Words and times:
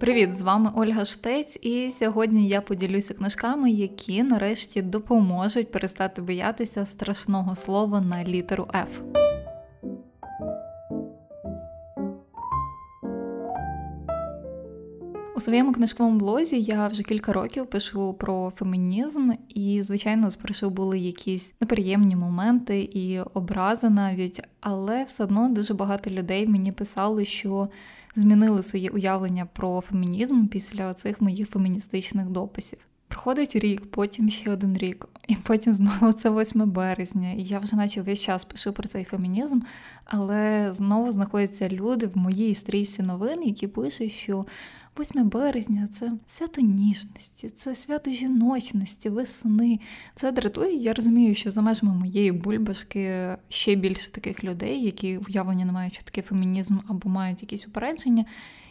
Привіт, 0.00 0.38
з 0.38 0.42
вами 0.42 0.70
Ольга 0.74 1.04
Штець, 1.04 1.58
і 1.62 1.90
сьогодні 1.90 2.48
я 2.48 2.60
поділюся 2.60 3.14
книжками, 3.14 3.70
які 3.70 4.22
нарешті 4.22 4.82
допоможуть 4.82 5.72
перестати 5.72 6.22
боятися 6.22 6.86
страшного 6.86 7.56
слова 7.56 8.00
на 8.00 8.24
літеру 8.24 8.68
F. 8.74 9.20
У 15.36 15.40
своєму 15.40 15.72
книжковому 15.72 16.18
блозі 16.18 16.60
я 16.60 16.86
вже 16.86 17.02
кілька 17.02 17.32
років 17.32 17.66
пишу 17.66 18.14
про 18.14 18.52
фемінізм, 18.56 19.30
і, 19.48 19.82
звичайно, 19.82 20.30
спершу 20.30 20.70
були 20.70 20.98
якісь 20.98 21.54
неприємні 21.60 22.16
моменти 22.16 22.80
і 22.92 23.20
образи 23.20 23.90
навіть, 23.90 24.40
але 24.60 25.04
все 25.04 25.24
одно 25.24 25.48
дуже 25.48 25.74
багато 25.74 26.10
людей 26.10 26.46
мені 26.46 26.72
писали, 26.72 27.24
що 27.24 27.68
змінили 28.14 28.62
своє 28.62 28.90
уявлення 28.90 29.46
про 29.46 29.80
фемінізм 29.80 30.46
після 30.46 30.94
цих 30.94 31.20
моїх 31.20 31.48
феміністичних 31.48 32.26
дописів. 32.26 32.78
Проходить 33.08 33.56
рік, 33.56 33.90
потім 33.90 34.30
ще 34.30 34.50
один 34.50 34.76
рік, 34.76 35.08
і 35.28 35.34
потім 35.34 35.74
знову 35.74 36.12
це 36.12 36.30
8 36.30 36.70
березня. 36.70 37.32
І 37.32 37.42
я 37.42 37.58
вже 37.58 37.76
наче 37.76 38.02
весь 38.02 38.20
час 38.20 38.44
пишу 38.44 38.72
про 38.72 38.88
цей 38.88 39.04
фемінізм, 39.04 39.60
але 40.04 40.68
знову 40.72 41.12
знаходяться 41.12 41.68
люди 41.68 42.06
в 42.06 42.18
моїй 42.18 42.54
стрічці 42.54 43.02
новин, 43.02 43.42
які 43.42 43.66
пишуть, 43.66 44.12
що 44.12 44.46
8 44.98 45.28
березня 45.28 45.88
це 45.90 46.12
свято 46.26 46.60
ніжності, 46.60 47.48
це 47.48 47.74
свято 47.74 48.10
жіночності, 48.10 49.08
весни. 49.08 49.80
Це 50.14 50.32
дратує. 50.32 50.76
Я 50.76 50.92
розумію, 50.92 51.34
що 51.34 51.50
за 51.50 51.62
межами 51.62 51.94
моєї 51.94 52.32
бульбашки 52.32 53.36
ще 53.48 53.74
більше 53.74 54.12
таких 54.12 54.44
людей, 54.44 54.84
які 54.84 55.18
уявлення 55.18 55.64
не 55.64 55.72
мають, 55.72 55.94
що 55.94 56.02
таке 56.02 56.22
фемінізм 56.22 56.78
або 56.88 57.08
мають 57.08 57.42
якісь 57.42 57.68
упередження, 57.68 58.24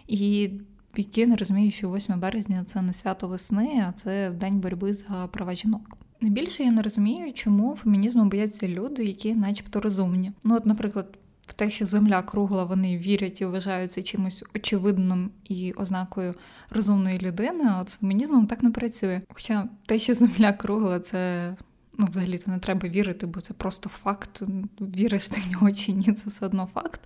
і 0.08 0.49
які 0.95 1.25
не 1.25 1.35
розуміють, 1.35 1.73
що 1.73 1.91
8 1.91 2.19
березня 2.19 2.65
це 2.67 2.81
не 2.81 2.93
свято 2.93 3.27
весни, 3.27 3.83
а 3.88 3.91
це 3.91 4.30
день 4.30 4.59
боротьби 4.59 4.93
за 4.93 5.30
права 5.31 5.55
жінок. 5.55 5.97
Найбільше 6.21 6.63
я 6.63 6.71
не 6.71 6.81
розумію, 6.81 7.33
чому 7.33 7.75
фемінізму 7.75 8.25
бояться 8.25 8.67
люди, 8.67 9.03
які, 9.03 9.36
начебто, 9.36 9.80
розумні. 9.80 10.31
Ну, 10.43 10.55
от, 10.55 10.65
наприклад 10.65 11.17
те, 11.59 11.69
що 11.69 11.85
земля 11.85 12.21
кругла, 12.21 12.63
вони 12.63 12.97
вірять 12.97 13.41
і 13.41 13.45
вважають 13.45 13.91
це 13.91 14.02
чимось 14.02 14.43
очевидним 14.55 15.31
і 15.43 15.71
ознакою 15.71 16.35
розумної 16.69 17.19
людини, 17.19 17.63
а 17.69 17.81
от 17.81 17.89
з 17.89 17.97
фемінізмом 17.97 18.47
так 18.47 18.63
не 18.63 18.71
працює. 18.71 19.21
Хоча 19.33 19.67
те, 19.85 19.99
що 19.99 20.13
земля 20.13 20.53
кругла, 20.53 20.99
це. 20.99 21.55
Ну, 21.97 22.05
взагалі-то 22.09 22.52
не 22.52 22.59
треба 22.59 22.89
вірити, 22.89 23.25
бо 23.25 23.41
це 23.41 23.53
просто 23.53 23.89
факт. 23.89 24.41
Віриш 24.81 25.27
ти 25.27 25.41
в 25.41 25.52
нього 25.52 25.71
чи 25.71 25.91
ні, 25.91 26.13
це 26.13 26.30
все 26.30 26.45
одно 26.45 26.69
факт. 26.73 27.02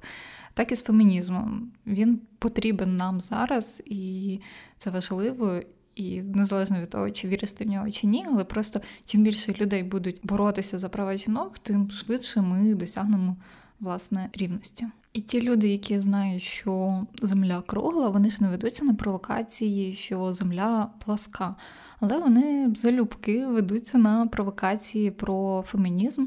Так 0.54 0.72
і 0.72 0.76
з 0.76 0.84
фемінізмом. 0.84 1.72
Він 1.88 2.22
потрібен 2.40 2.96
нам 2.96 3.20
зараз, 3.20 3.84
і 3.86 4.40
це 4.78 4.90
важливо. 4.90 5.62
І 5.96 6.22
незалежно 6.22 6.82
від 6.82 6.90
того, 6.90 7.12
чи 7.12 7.28
віриш 7.28 7.52
ти 7.52 7.66
в 7.66 7.68
нього 7.68 7.92
чи 7.92 8.08
ні, 8.08 8.26
але 8.28 8.44
просто 8.44 8.82
чим 9.06 9.24
більше 9.24 9.54
людей 9.54 9.84
будуть 9.84 10.20
боротися 10.24 10.80
за 10.80 10.90
права 10.90 11.18
жінок, 11.18 11.60
тим 11.60 11.92
швидше 11.92 12.42
ми 12.42 12.76
досягнемо 12.76 13.36
власне 13.84 14.30
рівності. 14.34 14.88
І 15.14 15.22
ті 15.22 15.42
люди, 15.42 15.68
які 15.68 16.00
знають, 16.00 16.44
що 16.44 17.04
земля 17.22 17.64
кругла, 17.66 18.10
вони 18.10 18.30
ж 18.30 18.38
не 18.44 18.50
ведуться 18.50 18.86
на 18.86 18.94
провокації, 18.94 19.94
що 19.94 20.34
земля 20.34 20.90
пласка. 21.06 21.56
Але 22.00 22.20
вони 22.20 22.74
залюбки 22.76 23.46
ведуться 23.46 23.98
на 23.98 24.28
провокації 24.28 25.12
про 25.12 25.64
фемінізм. 25.68 26.26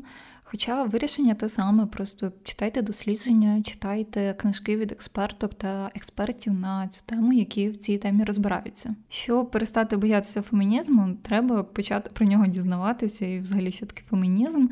Хоча 0.48 0.84
вирішення 0.84 1.34
те 1.34 1.48
саме, 1.48 1.86
просто 1.86 2.32
читайте 2.44 2.82
дослідження, 2.82 3.62
читайте 3.62 4.34
книжки 4.38 4.76
від 4.76 4.92
експерток 4.92 5.54
та 5.54 5.90
експертів 5.94 6.52
на 6.52 6.88
цю 6.88 7.00
тему, 7.06 7.32
які 7.32 7.70
в 7.70 7.76
цій 7.76 7.98
темі 7.98 8.24
розбираються. 8.24 8.94
Щоб 9.08 9.50
перестати 9.50 9.96
боятися 9.96 10.42
фемінізму, 10.42 11.16
треба 11.22 11.62
почати 11.62 12.10
про 12.12 12.26
нього 12.26 12.46
дізнаватися, 12.46 13.26
і 13.26 13.38
взагалі 13.38 13.72
що 13.72 13.86
таке 13.86 14.02
фемінізм, 14.10 14.66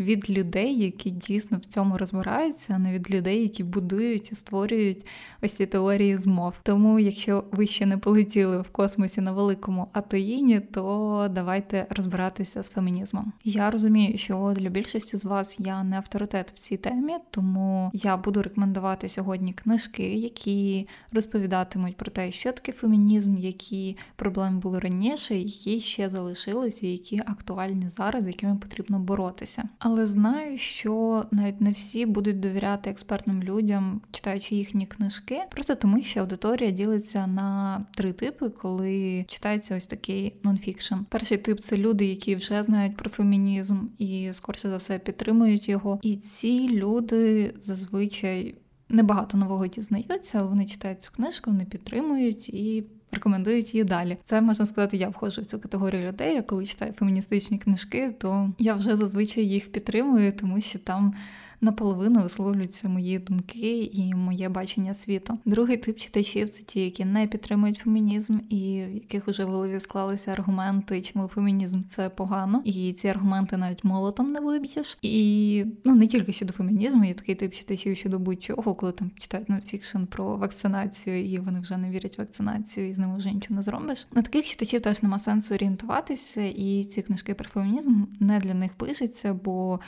від 0.00 0.30
людей, 0.30 0.78
які 0.78 1.10
дійсно 1.10 1.58
в 1.58 1.64
цьому 1.64 1.98
розбираються, 1.98 2.72
а 2.76 2.78
не 2.78 2.92
від 2.92 3.10
людей, 3.10 3.42
які 3.42 3.64
будують 3.64 4.32
і 4.32 4.34
створюють 4.34 5.06
ось 5.42 5.52
ці 5.52 5.66
теорії 5.66 6.16
змов. 6.16 6.54
Тому, 6.62 6.98
якщо 6.98 7.44
ви 7.50 7.66
ще 7.66 7.86
не 7.86 7.98
полетіли 7.98 8.60
в 8.60 8.68
космосі 8.68 9.20
на 9.20 9.32
великому 9.32 9.86
атоїні, 9.92 10.60
то 10.60 11.28
давайте 11.34 11.86
розбиратися 11.90 12.62
з 12.62 12.70
фемінізмом. 12.70 13.32
Я 13.44 13.70
розумію, 13.70 14.18
що 14.18 14.52
для 14.56 14.68
більшості 14.68 15.16
з 15.20 15.24
вас 15.24 15.56
я 15.58 15.84
не 15.84 15.96
авторитет 15.96 16.50
в 16.54 16.58
цій 16.58 16.76
темі, 16.76 17.12
тому 17.30 17.90
я 17.94 18.16
буду 18.16 18.42
рекомендувати 18.42 19.08
сьогодні 19.08 19.52
книжки, 19.52 20.14
які 20.14 20.88
розповідатимуть 21.12 21.96
про 21.96 22.10
те, 22.10 22.30
що 22.30 22.52
таке 22.52 22.72
фемінізм, 22.72 23.36
які 23.36 23.96
проблеми 24.16 24.58
були 24.58 24.78
раніше, 24.78 25.36
які 25.36 25.80
ще 25.80 26.08
залишилися, 26.08 26.86
які 26.86 27.18
актуальні 27.18 27.88
зараз, 27.88 28.26
якими 28.26 28.56
потрібно 28.56 28.98
боротися. 28.98 29.62
Але 29.78 30.06
знаю, 30.06 30.58
що 30.58 31.24
навіть 31.30 31.60
не 31.60 31.70
всі 31.70 32.06
будуть 32.06 32.40
довіряти 32.40 32.90
експертним 32.90 33.42
людям, 33.42 34.00
читаючи 34.10 34.54
їхні 34.54 34.86
книжки, 34.86 35.40
просто 35.50 35.74
тому 35.74 36.02
що 36.02 36.20
аудиторія 36.20 36.70
ділиться 36.70 37.26
на 37.26 37.84
три 37.94 38.12
типи, 38.12 38.48
коли 38.48 39.24
читається 39.28 39.76
ось 39.76 39.86
такий 39.86 40.34
нонфікшн. 40.42 40.94
Перший 41.08 41.38
тип 41.38 41.60
це 41.60 41.76
люди, 41.76 42.04
які 42.04 42.34
вже 42.34 42.62
знають 42.62 42.96
про 42.96 43.10
фемінізм 43.10 43.78
і 43.98 44.30
скорше 44.32 44.70
за 44.70 44.76
все 44.76 44.98
підтримують 45.10 45.68
його. 45.68 45.98
І 46.02 46.16
ці 46.16 46.68
люди 46.68 47.54
зазвичай 47.60 48.54
небагато 48.88 49.38
нового 49.38 49.66
дізнаються, 49.66 50.38
але 50.38 50.48
вони 50.48 50.66
читають 50.66 51.02
цю 51.02 51.12
книжку, 51.12 51.50
вони 51.50 51.64
підтримують 51.64 52.48
і 52.48 52.84
рекомендують 53.12 53.74
її 53.74 53.84
далі. 53.84 54.18
Це 54.24 54.40
можна 54.40 54.66
сказати, 54.66 54.96
я 54.96 55.08
входжу 55.08 55.42
в 55.42 55.44
цю 55.46 55.58
категорію 55.58 56.08
людей. 56.08 56.34
Я 56.34 56.42
коли 56.42 56.66
читаю 56.66 56.92
феміністичні 56.92 57.58
книжки, 57.58 58.14
то 58.18 58.50
я 58.58 58.74
вже 58.74 58.96
зазвичай 58.96 59.44
їх 59.44 59.72
підтримую, 59.72 60.32
тому 60.32 60.60
що 60.60 60.78
там 60.78 61.14
наполовину 61.60 62.22
висловлюються 62.22 62.88
мої 62.88 63.18
думки 63.18 63.90
і 63.92 64.14
моє 64.14 64.48
бачення 64.48 64.94
світу. 64.94 65.38
Другий 65.44 65.76
тип 65.76 65.98
читачів 65.98 66.50
це 66.50 66.62
ті, 66.62 66.80
які 66.80 67.04
не 67.04 67.26
підтримують 67.26 67.78
фемінізм, 67.78 68.38
і 68.48 68.84
в 68.90 68.94
яких 68.94 69.28
уже 69.28 69.44
в 69.44 69.48
голові 69.48 69.80
склалися 69.80 70.32
аргументи, 70.32 71.02
чому 71.02 71.28
фемінізм 71.28 71.82
це 71.82 72.08
погано, 72.08 72.62
і 72.64 72.92
ці 72.92 73.08
аргументи 73.08 73.56
навіть 73.56 73.84
молотом 73.84 74.32
не 74.32 74.40
виб'єш. 74.40 74.98
І 75.02 75.64
ну 75.84 75.94
не 75.94 76.06
тільки 76.06 76.32
щодо 76.32 76.52
фемінізму, 76.52 77.04
є 77.04 77.14
такий 77.14 77.34
тип 77.34 77.54
читачів 77.54 77.96
щодо 77.96 78.18
будь-чого, 78.18 78.74
коли 78.74 78.92
там 78.92 79.10
читають 79.18 79.48
нонфікшн 79.48 80.04
про 80.04 80.36
вакцинацію, 80.36 81.24
і 81.24 81.38
вони 81.38 81.60
вже 81.60 81.76
не 81.76 81.90
вірять 81.90 82.18
в 82.18 82.20
вакцинацію, 82.20 82.88
і 82.88 82.94
з 82.94 82.98
ними 82.98 83.16
вже 83.16 83.32
нічого 83.32 83.56
не 83.56 83.62
зробиш. 83.62 84.06
На 84.12 84.22
таких 84.22 84.44
читачів 84.44 84.80
теж 84.80 85.02
нема 85.02 85.18
сенсу 85.18 85.54
орієнтуватися, 85.54 86.42
і 86.42 86.84
ці 86.84 87.02
книжки 87.02 87.34
про 87.34 87.48
фемінізм 87.48 88.04
не 88.20 88.38
для 88.38 88.54
них 88.54 88.72
пишуться, 88.72 89.34
бо 89.34 89.80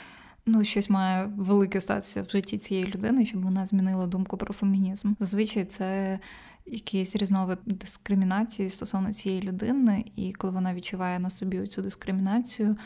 ну, 0.45 0.63
щось 0.63 0.89
має 0.89 1.25
велике 1.25 1.81
статися 1.81 2.21
в 2.21 2.29
житті 2.29 2.57
цієї 2.57 2.85
людини, 2.85 3.25
щоб 3.25 3.43
вона 3.43 3.65
змінила 3.65 4.07
думку 4.07 4.37
про 4.37 4.53
фемінізм. 4.53 5.13
Зазвичай 5.19 5.65
це 5.65 6.19
якийсь 6.65 7.15
різновид 7.15 7.59
дискримінації 7.65 8.69
стосовно 8.69 9.13
цієї 9.13 9.41
людини, 9.41 10.05
і 10.15 10.33
коли 10.33 10.53
вона 10.53 10.73
відчуває 10.73 11.19
на 11.19 11.29
собі 11.29 11.67
цю 11.67 11.81
дискримінацію, 11.81 12.77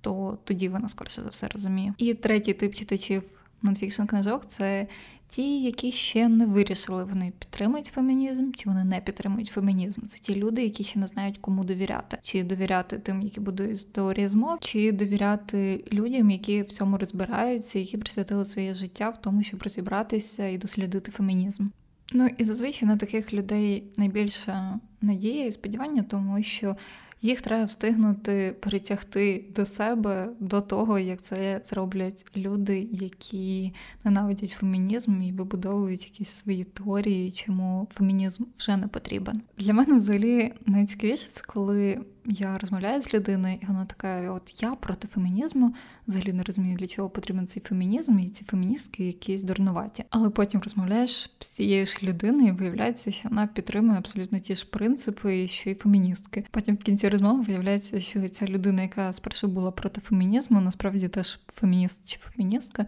то 0.00 0.38
тоді 0.44 0.68
вона 0.68 0.88
скорше 0.88 1.20
за 1.22 1.28
все 1.28 1.48
розуміє. 1.48 1.94
І 1.98 2.14
третій 2.14 2.52
тип 2.52 2.74
читачів 2.74 3.22
нонфікшн 3.62 4.02
книжок 4.02 4.46
це 4.46 4.86
ті, 5.34 5.62
які 5.62 5.92
ще 5.92 6.28
не 6.28 6.46
вирішили, 6.46 7.04
вони 7.04 7.32
підтримують 7.38 7.86
фемінізм, 7.86 8.50
чи 8.56 8.68
вони 8.68 8.84
не 8.84 9.00
підтримують 9.00 9.48
фемінізм. 9.48 10.06
Це 10.06 10.18
ті 10.18 10.34
люди, 10.34 10.62
які 10.62 10.84
ще 10.84 10.98
не 10.98 11.06
знають, 11.06 11.38
кому 11.38 11.64
довіряти, 11.64 12.18
чи 12.22 12.42
довіряти 12.42 12.98
тим, 12.98 13.22
які 13.22 13.40
будують 13.40 13.92
теорії 13.92 14.28
змов, 14.28 14.60
чи 14.60 14.92
довіряти 14.92 15.84
людям, 15.92 16.30
які 16.30 16.62
в 16.62 16.68
цьому 16.68 16.96
розбираються, 16.96 17.78
які 17.78 17.96
присвятили 17.96 18.44
своє 18.44 18.74
життя 18.74 19.08
в 19.08 19.20
тому, 19.20 19.42
щоб 19.42 19.62
розібратися 19.62 20.46
і 20.46 20.58
дослідити 20.58 21.10
фемінізм. 21.10 21.66
Ну 22.12 22.28
і 22.38 22.44
зазвичай 22.44 22.88
на 22.88 22.96
таких 22.96 23.32
людей 23.32 23.84
найбільша 23.96 24.80
надія 25.00 25.46
і 25.46 25.52
сподівання, 25.52 26.02
тому 26.02 26.42
що 26.42 26.76
їх 27.22 27.40
треба 27.40 27.64
встигнути 27.64 28.56
притягти 28.60 29.44
до 29.56 29.66
себе 29.66 30.28
до 30.40 30.60
того, 30.60 30.98
як 30.98 31.22
це 31.22 31.60
зроблять 31.64 32.26
люди, 32.36 32.88
які 32.92 33.72
ненавидять 34.04 34.50
фемінізм 34.50 35.22
і 35.22 35.32
вибудовують 35.32 36.04
якісь 36.04 36.28
свої 36.28 36.64
теорії, 36.64 37.30
чому 37.30 37.88
фемінізм 37.94 38.44
вже 38.58 38.76
не 38.76 38.88
потрібен. 38.88 39.42
Для 39.58 39.72
мене 39.72 39.96
взагалі 39.96 40.52
найцікавіше 40.66 41.28
це 41.28 41.42
коли 41.46 42.00
я 42.26 42.58
розмовляю 42.58 43.02
з 43.02 43.14
людиною, 43.14 43.58
і 43.62 43.66
вона 43.66 43.84
така: 43.84 44.30
от 44.30 44.62
я 44.62 44.74
проти 44.74 45.08
фемінізму, 45.08 45.74
взагалі 46.06 46.32
не 46.32 46.42
розумію, 46.42 46.76
для 46.76 46.86
чого 46.86 47.10
потрібен 47.10 47.46
цей 47.46 47.62
фемінізм, 47.62 48.18
і 48.18 48.28
ці 48.28 48.44
феміністки 48.44 49.06
якісь 49.06 49.42
дурнуваті. 49.42 50.04
Але 50.10 50.30
потім 50.30 50.60
розмовляєш 50.60 51.30
з 51.40 51.46
цією 51.46 51.86
ж 51.86 51.98
людиною, 52.02 52.48
і 52.48 52.52
виявляється, 52.52 53.12
що 53.12 53.28
вона 53.28 53.46
підтримує 53.46 53.98
абсолютно 53.98 54.38
ті 54.38 54.54
ж 54.54 54.66
принципи, 54.70 55.48
що 55.48 55.70
й 55.70 55.74
феміністки. 55.74 56.44
Потім 56.50 56.74
в 56.74 56.78
кінці 56.78 57.08
розмови 57.08 57.42
виявляється, 57.42 58.00
що 58.00 58.28
ця 58.28 58.46
людина, 58.46 58.82
яка 58.82 59.12
спершу 59.12 59.48
була 59.48 59.70
проти 59.70 60.00
фемінізму, 60.00 60.60
насправді 60.60 61.08
теж 61.08 61.40
фемініст 61.46 62.08
чи 62.08 62.18
феміністка. 62.18 62.86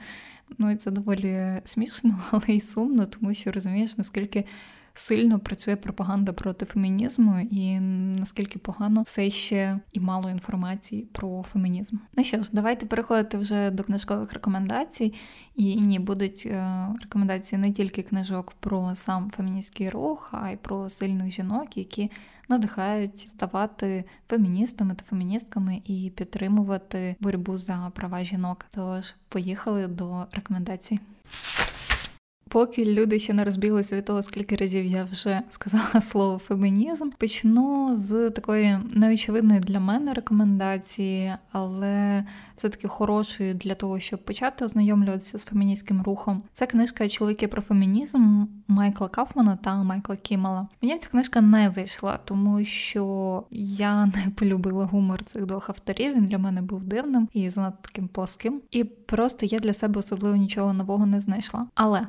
Ну 0.58 0.70
і 0.70 0.76
це 0.76 0.90
доволі 0.90 1.60
смішно, 1.64 2.18
але 2.30 2.48
й 2.48 2.60
сумно, 2.60 3.06
тому 3.06 3.34
що 3.34 3.52
розумієш, 3.52 3.98
наскільки 3.98 4.44
сильно 4.98 5.38
працює 5.38 5.76
пропаганда 5.76 6.32
проти 6.32 6.66
фемінізму, 6.66 7.48
і 7.50 7.80
наскільки 7.80 8.58
погано 8.58 9.02
все 9.02 9.30
ще 9.30 9.80
і 9.92 10.00
мало 10.00 10.30
інформації 10.30 11.08
про 11.12 11.44
фемінізм. 11.52 11.96
Ну 12.16 12.24
що 12.24 12.42
ж, 12.42 12.50
давайте 12.52 12.86
переходити 12.86 13.38
вже 13.38 13.70
до 13.70 13.84
книжкових 13.84 14.32
рекомендацій. 14.32 15.14
І 15.54 15.76
ні, 15.76 15.98
будуть 15.98 16.42
е, 16.46 16.86
рекомендації 17.02 17.58
не 17.58 17.72
тільки 17.72 18.02
книжок 18.02 18.52
про 18.60 18.94
сам 18.94 19.30
феміністський 19.30 19.90
рух, 19.90 20.30
а 20.32 20.50
й 20.50 20.56
про 20.56 20.88
сильних 20.88 21.32
жінок, 21.32 21.76
які 21.76 22.10
надихають 22.48 23.20
ставати 23.20 24.04
феміністами 24.28 24.94
та 24.94 25.04
феміністками 25.04 25.82
і 25.84 26.12
підтримувати 26.16 27.16
боротьбу 27.20 27.56
за 27.56 27.92
права 27.94 28.24
жінок. 28.24 28.66
Тож 28.74 29.14
поїхали 29.28 29.86
до 29.86 30.26
рекомендацій. 30.32 31.00
Поки 32.48 32.84
люди 32.84 33.18
ще 33.18 33.32
не 33.32 33.44
розбіглися 33.44 33.96
від 33.96 34.04
того, 34.04 34.22
скільки 34.22 34.56
разів 34.56 34.84
я 34.84 35.04
вже 35.04 35.42
сказала 35.50 36.00
слово 36.00 36.38
фемінізм, 36.38 37.10
почну 37.18 37.94
з 37.94 38.30
такої 38.30 38.78
неочевидної 38.90 39.60
для 39.60 39.80
мене 39.80 40.14
рекомендації, 40.14 41.34
але 41.52 42.24
все-таки 42.56 42.88
хорошої 42.88 43.54
для 43.54 43.74
того, 43.74 44.00
щоб 44.00 44.24
почати 44.24 44.64
ознайомлюватися 44.64 45.38
з 45.38 45.44
феміністським 45.44 46.02
рухом. 46.02 46.42
Це 46.52 46.66
книжка 46.66 47.08
Чоловіки 47.08 47.48
про 47.48 47.62
фемінізм 47.62 48.44
Майкла 48.68 49.08
Кафмана 49.08 49.58
та 49.62 49.82
Майкла 49.82 50.16
Кімала. 50.16 50.68
Мені 50.82 50.98
ця 50.98 51.08
книжка 51.08 51.40
не 51.40 51.70
зайшла, 51.70 52.18
тому 52.24 52.64
що 52.64 53.44
я 53.50 54.06
не 54.06 54.26
полюбила 54.36 54.84
гумор 54.84 55.24
цих 55.24 55.46
двох 55.46 55.70
авторів. 55.70 56.14
Він 56.14 56.26
для 56.26 56.38
мене 56.38 56.62
був 56.62 56.82
дивним 56.82 57.28
і 57.32 57.50
занадто 57.50 57.78
таким 57.82 58.08
пласким. 58.08 58.60
І 58.70 58.84
просто 58.84 59.46
я 59.46 59.58
для 59.58 59.72
себе 59.72 59.98
особливо 59.98 60.36
нічого 60.36 60.72
нового 60.72 61.06
не 61.06 61.20
знайшла. 61.20 61.66
Але 61.74 62.06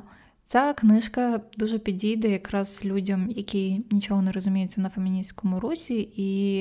Ця 0.50 0.72
книжка 0.72 1.40
дуже 1.56 1.78
підійде 1.78 2.30
якраз 2.30 2.80
людям, 2.84 3.30
які 3.30 3.84
нічого 3.90 4.22
не 4.22 4.32
розуміються 4.32 4.80
на 4.80 4.88
феміністському 4.88 5.60
русі, 5.60 6.08
і 6.16 6.58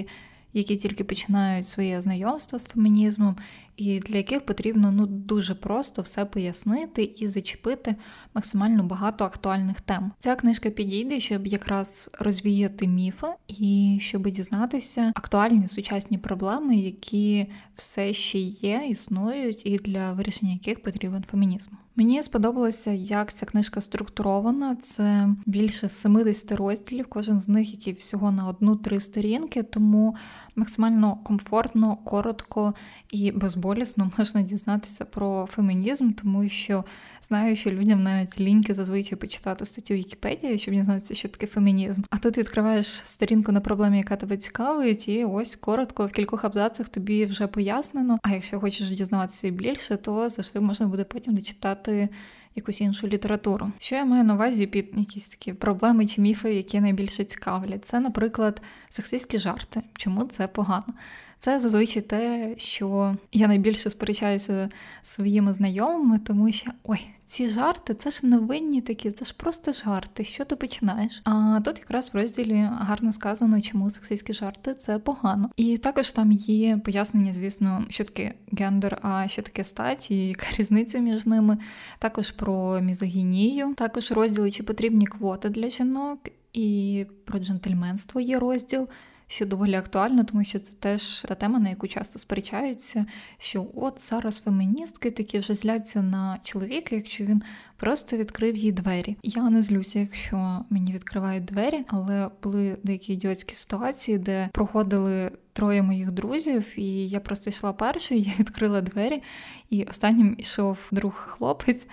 які 0.53 0.77
тільки 0.77 1.03
починають 1.03 1.67
своє 1.67 2.01
знайомство 2.01 2.59
з 2.59 2.65
фемінізмом, 2.65 3.35
і 3.77 3.99
для 3.99 4.17
яких 4.17 4.45
потрібно 4.45 4.91
ну 4.91 5.05
дуже 5.05 5.55
просто 5.55 6.01
все 6.01 6.25
пояснити 6.25 7.03
і 7.17 7.27
зачепити 7.27 7.95
максимально 8.33 8.83
багато 8.83 9.25
актуальних 9.25 9.81
тем. 9.81 10.11
Ця 10.19 10.35
книжка 10.35 10.69
підійде, 10.69 11.19
щоб 11.19 11.47
якраз 11.47 12.09
розвіяти 12.19 12.87
міфи 12.87 13.27
і 13.47 13.97
щоб 14.01 14.27
дізнатися 14.27 15.11
актуальні 15.15 15.67
сучасні 15.67 16.17
проблеми, 16.17 16.75
які 16.75 17.45
все 17.75 18.13
ще 18.13 18.39
є, 18.39 18.81
існують, 18.89 19.65
і 19.65 19.77
для 19.77 20.13
вирішення 20.13 20.53
яких 20.53 20.83
потрібен 20.83 21.25
фемінізм. 21.31 21.71
Мені 21.95 22.23
сподобалося, 22.23 22.91
як 22.91 23.33
ця 23.33 23.45
книжка 23.45 23.81
структурована. 23.81 24.75
Це 24.75 25.29
більше 25.45 25.89
70 25.89 26.51
розділів, 26.51 27.05
кожен 27.09 27.39
з 27.39 27.47
них, 27.47 27.71
який 27.71 27.93
всього 27.93 28.31
на 28.31 28.47
одну-три 28.47 28.99
сторінки, 28.99 29.63
тому 29.63 30.15
максимально 30.57 31.17
комфортно, 31.23 31.95
коротко 31.95 32.73
і 33.11 33.31
безболісно 33.31 34.11
можна 34.17 34.41
дізнатися 34.41 35.05
про 35.05 35.45
фемінізм, 35.51 36.11
тому 36.11 36.49
що 36.49 36.83
знаю, 37.27 37.55
що 37.55 37.71
людям 37.71 38.03
навіть 38.03 38.39
ліньки 38.39 38.73
зазвичай 38.73 39.17
почитати 39.17 39.65
статтю 39.65 39.93
Вікіпедії, 39.93 40.59
щоб 40.59 40.73
дізнатися, 40.73 41.13
що 41.13 41.27
таке 41.27 41.47
фемінізм. 41.47 42.01
А 42.09 42.17
тут 42.17 42.37
відкриваєш 42.37 42.87
сторінку 42.87 43.51
на 43.51 43.61
проблемі, 43.61 43.97
яка 43.97 44.15
тебе 44.15 44.37
цікавить, 44.37 45.07
і 45.07 45.25
ось 45.25 45.55
коротко 45.55 46.05
в 46.05 46.11
кількох 46.11 46.45
абзацах 46.45 46.89
тобі 46.89 47.25
вже 47.25 47.47
пояснено. 47.47 48.19
А 48.23 48.29
якщо 48.29 48.59
хочеш 48.59 48.89
дізнаватися 48.89 49.49
більше, 49.49 49.97
то 49.97 50.29
завжди 50.29 50.59
можна 50.59 50.87
буде 50.87 51.03
потім 51.03 51.35
дочитати 51.35 52.09
якусь 52.57 52.81
іншу 52.81 53.07
літературу. 53.07 53.71
Що 53.79 53.95
я 53.95 54.05
маю 54.05 54.23
на 54.23 54.33
увазі 54.33 54.67
під 54.67 54.87
якісь 54.97 55.27
такі 55.27 55.53
проблеми 55.53 56.07
чи 56.07 56.21
міфи, 56.21 56.53
які 56.53 56.79
найбільше 56.79 57.23
цікавлять? 57.23 57.85
Це, 57.85 57.99
наприклад, 57.99 58.61
сексистські 58.89 59.37
жарти. 59.37 59.81
Чому 59.97 60.23
це 60.23 60.47
погано? 60.47 60.93
Це 61.39 61.59
зазвичай 61.59 62.01
те, 62.01 62.53
що 62.57 63.15
я 63.31 63.47
найбільше 63.47 63.89
сперечаюся 63.89 64.69
зі 65.03 65.09
своїми 65.09 65.53
знайомими, 65.53 66.19
тому 66.19 66.51
що 66.51 66.71
ой, 66.83 67.07
ці 67.27 67.49
жарти 67.49 67.93
це 67.93 68.11
ж 68.11 68.19
невинні 68.23 68.81
такі, 68.81 69.11
це 69.11 69.25
ж 69.25 69.33
просто 69.37 69.71
жарти. 69.71 70.23
Що 70.23 70.45
ти 70.45 70.55
починаєш? 70.55 71.21
А 71.23 71.61
тут 71.65 71.79
якраз 71.79 72.09
в 72.13 72.17
розділі 72.17 72.69
гарно 72.71 73.11
сказано, 73.11 73.61
чому 73.61 73.89
сексистські 73.89 74.33
жарти 74.33 74.73
це 74.73 74.99
погано. 74.99 75.49
І 75.55 75.77
також 75.77 76.11
там 76.11 76.31
є 76.31 76.77
пояснення, 76.77 77.33
звісно, 77.33 77.85
що 77.89 78.03
таке 78.03 78.33
гендер, 78.51 78.99
а 79.01 79.27
що 79.27 79.41
таке 79.41 79.63
стать, 79.63 80.11
і 80.11 80.27
яка 80.27 80.45
різниця 80.57 80.99
між 80.99 81.25
ними. 81.25 81.57
Також 81.99 82.31
про 82.31 82.81
мізогінію, 82.81 83.73
також 83.75 84.11
розділи, 84.11 84.51
чи 84.51 84.63
потрібні 84.63 85.05
квоти 85.05 85.49
для 85.49 85.69
жінок, 85.69 86.19
і 86.53 87.05
про 87.25 87.39
джентльменство 87.39 88.21
є 88.21 88.39
розділ 88.39 88.87
що 89.27 89.45
доволі 89.45 89.75
актуально, 89.75 90.23
тому 90.23 90.43
що 90.43 90.59
це 90.59 90.75
теж 90.75 91.21
та 91.21 91.35
тема, 91.35 91.59
на 91.59 91.69
яку 91.69 91.87
часто 91.87 92.19
сперечаються, 92.19 93.05
що 93.37 93.67
от 93.75 94.01
зараз 94.01 94.39
феміністки 94.39 95.11
такі 95.11 95.39
вже 95.39 95.55
зляться 95.55 96.01
на 96.01 96.39
чоловіка, 96.43 96.95
якщо 96.95 97.23
він 97.23 97.41
просто 97.77 98.17
відкрив 98.17 98.55
їй 98.55 98.71
двері. 98.71 99.17
Я 99.23 99.49
не 99.49 99.63
злюся, 99.63 99.99
якщо 99.99 100.65
мені 100.69 100.93
відкривають 100.93 101.45
двері, 101.45 101.85
але 101.87 102.29
були 102.43 102.77
деякі 102.83 103.13
ідіотські 103.13 103.55
ситуації, 103.55 104.17
де 104.17 104.49
проходили. 104.53 105.31
Троє 105.53 105.81
моїх 105.81 106.11
друзів, 106.11 106.79
і 106.79 107.09
я 107.09 107.19
просто 107.19 107.49
йшла 107.49 107.73
першою, 107.73 108.21
я 108.21 108.31
відкрила 108.39 108.81
двері, 108.81 109.23
і 109.69 109.83
останнім 109.83 110.35
йшов 110.37 110.87
друг 110.91 111.13
хлопець, 111.13 111.87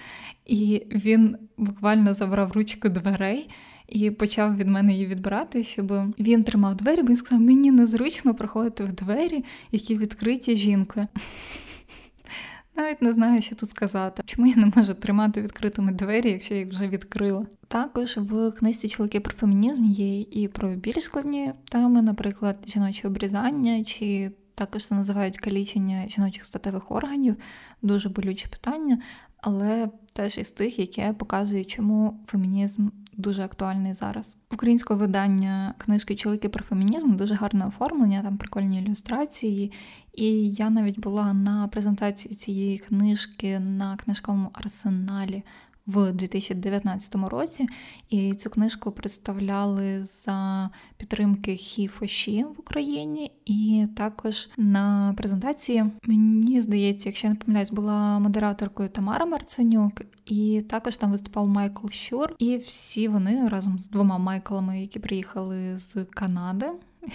і 0.47 0.87
він 0.91 1.37
буквально 1.57 2.15
забрав 2.15 2.53
ручку 2.53 2.89
дверей 2.89 3.49
і 3.89 4.11
почав 4.11 4.57
від 4.57 4.69
мене 4.69 4.93
її 4.93 5.07
відбирати, 5.07 5.65
щоб 5.65 5.93
він 6.19 6.45
тримав 6.45 6.75
двері, 6.75 7.03
бо 7.03 7.09
він 7.09 7.17
сказав, 7.17 7.41
мені 7.41 7.71
незручно 7.71 8.35
проходити 8.35 8.85
в 8.85 8.93
двері, 8.93 9.45
які 9.73 9.97
відкриті 9.97 10.57
жінкою. 10.57 11.07
Навіть 12.77 13.03
не 13.03 13.13
знаю, 13.13 13.43
що 13.43 13.55
тут 13.55 13.71
сказати. 13.71 14.23
Чому 14.27 14.47
я 14.47 14.57
не 14.57 14.73
можу 14.77 14.95
тримати 14.95 15.43
відкритими 15.43 15.93
двері, 15.93 16.31
якщо 16.31 16.55
я 16.55 16.61
їх 16.61 16.69
вже 16.69 16.89
відкрила? 16.89 17.47
Також 17.69 18.17
в 18.17 18.51
книжці 18.51 18.89
чоловіки 18.89 19.21
про 19.21 19.35
фемінізм 19.35 19.85
є 19.85 20.21
і 20.21 20.49
про 20.49 20.69
більш 20.69 21.03
складні 21.03 21.53
теми, 21.69 22.03
наприклад, 22.03 22.57
жіноче 22.67 23.09
обрізання, 23.09 23.85
чи 23.85 24.31
також 24.55 24.87
це 24.87 24.95
називають 24.95 25.39
калічення 25.39 26.09
жіночих 26.09 26.45
статевих 26.45 26.91
органів, 26.91 27.37
дуже 27.83 28.09
болюче 28.09 28.49
питання, 28.49 29.03
але 29.37 29.91
теж 30.13 30.39
із 30.39 30.53
тих, 30.53 30.79
яке 30.79 31.13
показує, 31.13 31.65
чому 31.65 32.21
фемінізм 32.27 32.89
дуже 33.17 33.43
актуальний 33.43 33.95
зараз. 33.95 34.37
Українське 34.53 34.95
видання 34.95 35.75
книжки 35.79 36.17
Чоловіки 36.17 36.49
про 36.49 36.65
фемінізм 36.65 37.17
дуже 37.17 37.35
гарне 37.35 37.67
оформлення, 37.67 38.23
там 38.23 38.37
прикольні 38.37 38.83
ілюстрації. 38.83 39.73
І 40.15 40.51
я 40.51 40.71
навіть 40.71 41.01
була 41.01 41.33
на 41.33 41.69
презентації 41.69 42.35
цієї 42.35 42.79
книжки 42.79 43.59
на 43.59 43.97
книжковому 43.97 44.51
арсеналі 44.53 45.43
в 45.87 46.13
2019 46.13 47.15
році, 47.15 47.67
і 48.11 48.33
цю 48.33 48.51
книжку 48.51 48.93
представляли 48.93 50.05
за 50.05 50.71
підтримки 50.97 51.57
Хіфоші 51.57 52.45
в 52.45 52.61
Україні. 52.61 53.33
І 53.45 53.87
також 53.97 54.49
на 54.57 55.15
презентації 55.17 55.85
мені 56.03 56.61
здається, 56.61 57.09
якщо 57.09 57.27
я 57.27 57.33
не 57.33 57.39
помиляюсь, 57.39 57.71
була 57.71 58.19
модераторкою 58.19 58.89
Тамара 58.89 59.27
Марценюк, 59.27 60.03
і 60.27 60.63
також 60.71 60.97
там 60.97 61.11
виступав 61.11 61.49
Майкл 61.49 61.89
Щур. 61.89 62.35
І 62.39 62.57
всі 62.57 63.09
вони 63.09 63.49
разом 63.49 63.79
з 63.79 63.89
двома 63.89 64.19
Майклами, 64.19 64.81
які 64.81 64.99
приїхали 64.99 65.79
з 65.79 66.05
Канади. 66.05 66.67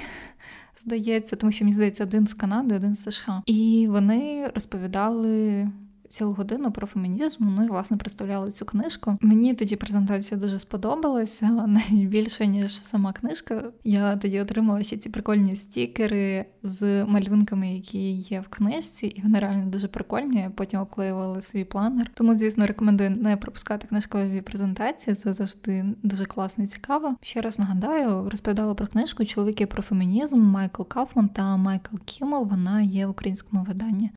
Здається, 0.78 1.36
тому 1.36 1.52
що 1.52 1.66
мені 1.66 1.76
здається, 1.76 2.04
один 2.04 2.28
з 2.28 2.34
Канади, 2.34 2.76
один 2.76 2.96
з 2.96 3.12
США. 3.12 3.44
І 3.46 3.88
вони 3.90 4.48
розповідали 4.56 5.68
цілу 6.10 6.34
годину 6.34 6.72
про 6.72 6.88
фемінізм. 6.88 7.38
Ну 7.40 7.64
і 7.64 7.68
власне 7.68 7.98
представляли 7.98 8.52
цю 8.52 8.66
книжку. 8.66 9.18
Мені 9.22 9.54
тоді 9.54 9.76
презентація 9.76 10.40
дуже 10.40 10.60
сподобалася, 10.60 11.46
навіть 11.46 12.08
більше 12.10 12.48
ніж 12.48 12.84
сама 12.84 13.14
книжка. 13.14 13.64
Я 13.84 14.16
тоді 14.16 14.42
отримала 14.42 14.84
ще 14.84 14.98
ці 14.98 15.10
прикольні 15.10 15.56
стікери 15.56 16.46
з 16.64 17.06
малюнками, 17.06 17.74
які 17.74 18.12
є 18.12 18.42
в 18.42 18.48
книжці, 18.48 19.08
і 19.08 19.22
вони 19.22 19.40
реально 19.40 19.66
дуже 19.66 19.88
прикольні. 19.88 20.50
Потім 20.56 20.80
обклеювали 20.80 21.42
свій 21.42 21.64
планер. 21.64 22.12
Тому, 22.14 22.36
звісно, 22.36 22.68
рекомендую 22.68 23.10
не 23.10 23.38
пропускати 23.38 23.88
книжкові 23.88 24.42
презентації. 24.42 25.16
Це 25.16 25.34
завжди 25.34 25.86
дуже 26.04 26.26
класно 26.26 26.64
і 26.64 26.68
цікаво. 26.68 27.16
Ще 27.22 27.42
раз 27.42 27.60
нагадаю, 27.60 28.30
розповідала 28.30 28.74
про 28.74 28.88
книжку 28.88 29.26
Чоловіки 29.26 29.66
про 29.66 29.84
фемінізм 29.84 30.40
Майкл 30.40 30.84
Кафман 30.84 31.30
та 31.30 31.58
Майкл 31.58 31.96
Кіммел. 32.06 32.48
Вона 32.52 32.82
є 32.82 33.08
в 33.08 33.10
українському 33.10 33.64
виданні. 33.64 34.12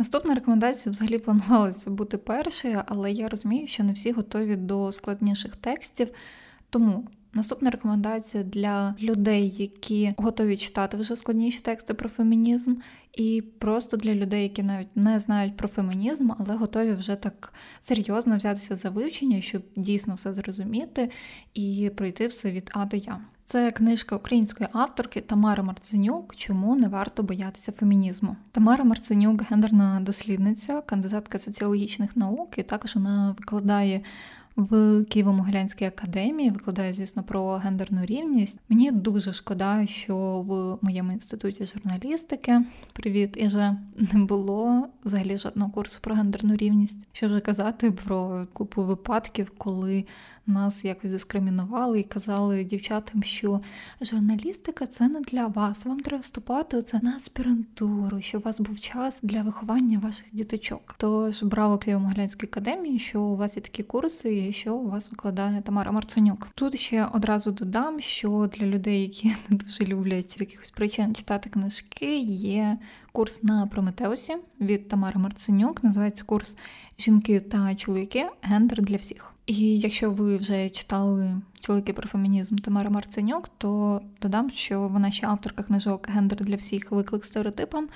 Наступна 0.00 0.34
рекомендація 0.34 0.90
взагалі 0.90 1.18
планувалася 1.18 1.90
бути 1.90 2.18
першою, 2.18 2.82
але 2.86 3.10
я 3.10 3.28
розумію, 3.28 3.66
що 3.66 3.84
не 3.84 3.92
всі 3.92 4.12
готові 4.12 4.56
до 4.56 4.92
складніших 4.92 5.56
текстів. 5.56 6.08
Тому 6.70 7.08
Наступна 7.32 7.70
рекомендація 7.70 8.42
для 8.42 8.94
людей, 9.00 9.54
які 9.56 10.14
готові 10.16 10.56
читати 10.56 10.96
вже 10.96 11.16
складніші 11.16 11.60
тексти 11.60 11.94
про 11.94 12.08
фемінізм, 12.08 12.74
і 13.16 13.42
просто 13.58 13.96
для 13.96 14.14
людей, 14.14 14.42
які 14.42 14.62
навіть 14.62 14.96
не 14.96 15.20
знають 15.20 15.56
про 15.56 15.68
фемінізм, 15.68 16.30
але 16.38 16.54
готові 16.56 16.92
вже 16.92 17.16
так 17.16 17.52
серйозно 17.80 18.36
взятися 18.36 18.76
за 18.76 18.90
вивчення, 18.90 19.40
щоб 19.40 19.62
дійсно 19.76 20.14
все 20.14 20.32
зрозуміти 20.34 21.10
і 21.54 21.90
пройти 21.96 22.26
все 22.26 22.50
від 22.50 22.70
А 22.74 22.84
до 22.84 22.96
Я. 22.96 23.20
Це 23.50 23.70
книжка 23.70 24.16
української 24.16 24.68
авторки 24.72 25.20
Тамари 25.20 25.62
Марценюк 25.62 26.36
Чому 26.36 26.76
не 26.76 26.88
варто 26.88 27.22
боятися 27.22 27.72
фемінізму? 27.72 28.36
Тамара 28.52 28.84
Марценюк 28.84 29.42
гендерна 29.50 30.00
дослідниця, 30.00 30.80
кандидатка 30.80 31.38
соціологічних 31.38 32.16
наук, 32.16 32.58
і 32.58 32.62
також 32.62 32.94
вона 32.94 33.34
викладає 33.38 34.00
в 34.56 34.74
Києво-Могилянській 35.00 35.86
академії, 35.86 36.50
викладає, 36.50 36.94
звісно, 36.94 37.22
про 37.22 37.52
гендерну 37.52 38.04
рівність. 38.04 38.60
Мені 38.68 38.90
дуже 38.90 39.32
шкода, 39.32 39.86
що 39.86 40.16
в 40.16 40.84
моєму 40.84 41.12
інституті 41.12 41.66
журналістики 41.66 42.62
привіт 42.92 43.36
іже 43.36 43.76
не 44.12 44.20
було 44.20 44.88
взагалі 45.04 45.36
жодного 45.36 45.70
курсу 45.70 45.98
про 46.00 46.14
гендерну 46.14 46.56
рівність. 46.56 47.06
Що 47.12 47.26
вже 47.26 47.40
казати 47.40 47.90
про 47.90 48.46
купу 48.52 48.82
випадків, 48.82 49.52
коли 49.58 50.04
нас 50.46 50.84
якось 50.84 51.10
дискримінували 51.10 52.00
і 52.00 52.02
казали 52.02 52.64
дівчатам, 52.64 53.22
що 53.22 53.60
журналістика 54.00 54.86
це 54.86 55.08
не 55.08 55.20
для 55.20 55.46
вас. 55.46 55.86
Вам 55.86 56.00
треба 56.00 56.20
вступати 56.20 56.76
оце 56.76 57.00
на 57.02 57.16
аспірантуру, 57.16 58.22
що 58.22 58.38
у 58.38 58.40
вас 58.40 58.60
був 58.60 58.80
час 58.80 59.18
для 59.22 59.42
виховання 59.42 59.98
ваших 59.98 60.26
діточок. 60.32 60.94
Тож 60.98 61.42
браво 61.42 61.74
Києво-Могилянській 61.74 62.44
академії, 62.44 62.98
що 62.98 63.22
у 63.22 63.36
вас 63.36 63.56
є 63.56 63.62
такі 63.62 63.82
курси, 63.82 64.46
і 64.48 64.52
що 64.52 64.74
у 64.74 64.90
вас 64.90 65.10
викладає 65.10 65.62
Тамара 65.62 65.92
Марценюк. 65.92 66.48
Тут 66.54 66.78
ще 66.78 67.06
одразу 67.06 67.50
додам, 67.50 68.00
що 68.00 68.50
для 68.56 68.66
людей, 68.66 69.02
які 69.02 69.28
не 69.48 69.58
дуже 69.58 69.84
люблять 69.84 70.30
з 70.30 70.40
якихось 70.40 70.70
причин 70.70 71.14
читати 71.14 71.50
книжки, 71.50 72.18
є 72.18 72.78
курс 73.12 73.42
на 73.42 73.66
Прометеусі 73.66 74.36
від 74.60 74.88
Тамари 74.88 75.20
Марценюк. 75.20 75.84
Називається 75.84 76.24
курс 76.24 76.56
Жінки 76.98 77.40
та 77.40 77.74
чоловіки 77.74 78.26
гендер 78.42 78.82
для 78.82 78.96
всіх. 78.96 79.34
І 79.50 79.78
якщо 79.78 80.10
ви 80.10 80.36
вже 80.36 80.70
читали 80.70 81.40
чоловіки 81.60 81.92
про 81.92 82.08
фемінізм 82.08 82.56
Тамара 82.56 82.90
Марценюк, 82.90 83.50
то 83.58 84.00
додам, 84.22 84.50
що 84.50 84.80
вона 84.80 85.10
ще 85.10 85.26
авторка 85.26 85.62
книжок 85.62 86.08
Гендер 86.08 86.38
для 86.44 86.56
всіх 86.56 86.90
виклик 86.90 87.24
стереотипам 87.24 87.88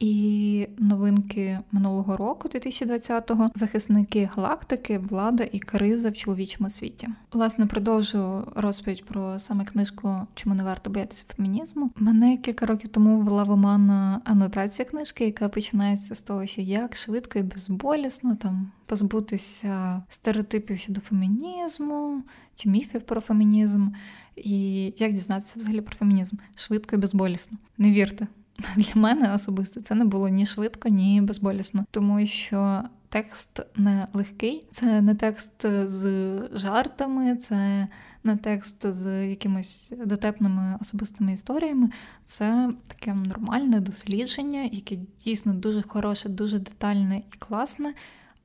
і 0.00 0.66
новинки 0.78 1.58
минулого 1.72 2.16
року, 2.16 2.48
2020-го, 2.48 3.50
захисники 3.54 4.30
галактики, 4.36 4.98
влада 4.98 5.44
і 5.52 5.58
криза 5.58 6.10
в 6.10 6.16
чоловічому 6.16 6.70
світі. 6.70 7.08
Власне, 7.32 7.66
продовжу 7.66 8.44
розповідь 8.56 9.04
про 9.04 9.38
саме 9.38 9.64
книжку 9.64 10.26
Чому 10.34 10.54
не 10.54 10.64
варто 10.64 10.90
боятися 10.90 11.24
фемінізму. 11.36 11.90
Мене 11.96 12.36
кілька 12.36 12.66
років 12.66 12.88
тому 12.88 13.20
вела 13.20 13.42
в 13.44 13.50
оман 13.50 13.90
анотація 14.24 14.88
книжки, 14.88 15.24
яка 15.24 15.48
починається 15.48 16.14
з 16.14 16.22
того, 16.22 16.46
що 16.46 16.60
як 16.60 16.96
швидко 16.96 17.38
і 17.38 17.42
безболісно 17.42 18.36
там 18.36 18.72
позбутися 18.86 20.02
стереотипів 20.08 20.78
щодо 20.78 21.00
фемінізму 21.00 22.22
чи 22.60 22.68
міфів 22.68 23.02
про 23.02 23.20
фемінізм, 23.20 23.88
і 24.36 24.82
як 24.98 25.12
дізнатися 25.12 25.54
взагалі 25.56 25.80
про 25.80 25.96
фемінізм 25.96 26.36
швидко 26.54 26.96
і 26.96 26.98
безболісно. 26.98 27.58
Не 27.78 27.92
вірте. 27.92 28.26
Для 28.76 29.00
мене 29.00 29.34
особисто 29.34 29.80
це 29.80 29.94
не 29.94 30.04
було 30.04 30.28
ні 30.28 30.46
швидко, 30.46 30.88
ні 30.88 31.20
безболісно, 31.20 31.84
тому 31.90 32.26
що 32.26 32.82
текст 33.08 33.60
не 33.76 34.06
легкий, 34.12 34.66
це 34.70 35.00
не 35.00 35.14
текст 35.14 35.66
з 35.84 36.32
жартами, 36.52 37.36
це 37.36 37.88
не 38.24 38.36
текст 38.36 38.92
з 38.92 39.26
якимись 39.26 39.92
дотепними 40.06 40.78
особистими 40.80 41.32
історіями. 41.32 41.90
Це 42.24 42.72
таке 42.86 43.14
нормальне 43.14 43.80
дослідження, 43.80 44.68
яке 44.72 44.96
дійсно 45.24 45.52
дуже 45.52 45.82
хороше, 45.82 46.28
дуже 46.28 46.58
детальне 46.58 47.18
і 47.18 47.36
класне, 47.38 47.94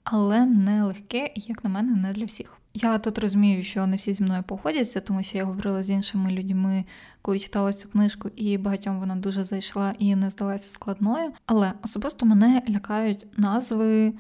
але 0.03 0.45
не 0.45 0.84
легке, 0.84 1.34
і 1.36 1.43
як 1.48 1.63
на 1.63 1.69
мене, 1.69 1.95
не 1.95 2.13
для 2.13 2.25
всіх. 2.25 2.57
Я 2.77 2.98
тут 2.98 3.17
розумію, 3.17 3.63
що 3.63 3.88
не 3.88 3.98
всі 3.98 4.13
зі 4.13 4.24
мною 4.24 4.44
погодяться, 4.48 5.00
тому 5.00 5.24
що 5.24 5.38
я 5.38 5.44
говорила 5.44 5.84
з 5.84 5.89
іншими 5.89 6.32
людьми, 6.32 6.86
коли 7.22 7.39
читала 7.39 7.74
цю 7.74 7.89
книжку, 7.89 8.29
і 8.36 8.58
багатьом 8.58 9.00
вона 9.00 9.15
дуже 9.15 9.44
зайшла 9.44 9.94
і 10.00 10.15
не 10.15 10.29
здалася 10.29 10.74
складною. 10.74 11.32
Але 11.46 11.74
особисто 11.84 12.25
мене 12.25 12.62
лякають 12.70 13.27
назви. 13.38 14.13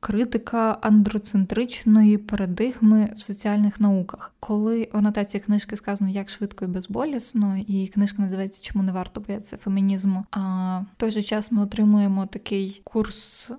Критика 0.00 0.78
андроцентричної 0.80 2.18
парадигми 2.18 3.12
в 3.16 3.22
соціальних 3.22 3.80
науках, 3.80 4.34
коли 4.40 4.88
в 4.92 4.96
анотації 4.96 5.40
книжки 5.40 5.76
сказано 5.76 6.10
як 6.10 6.30
швидко 6.30 6.64
і 6.64 6.68
безболісно, 6.68 7.56
і 7.66 7.86
книжка 7.86 8.22
називається 8.22 8.62
Чому 8.62 8.84
не 8.84 8.92
варто 8.92 9.20
боятися 9.20 9.56
фемінізму. 9.56 10.24
А 10.30 10.78
в 10.78 10.96
той 10.96 11.10
же 11.10 11.22
час 11.22 11.52
ми 11.52 11.62
отримуємо 11.62 12.26
такий 12.26 12.80
курс 12.84 13.52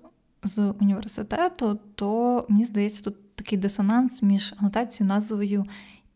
з 0.43 0.73
університету, 0.81 1.79
то 1.95 2.45
мені 2.49 2.65
здається, 2.65 3.03
тут 3.03 3.15
такий 3.35 3.57
дисонанс 3.57 4.21
між 4.21 4.53
анотацією, 4.57 5.13
назвою 5.13 5.65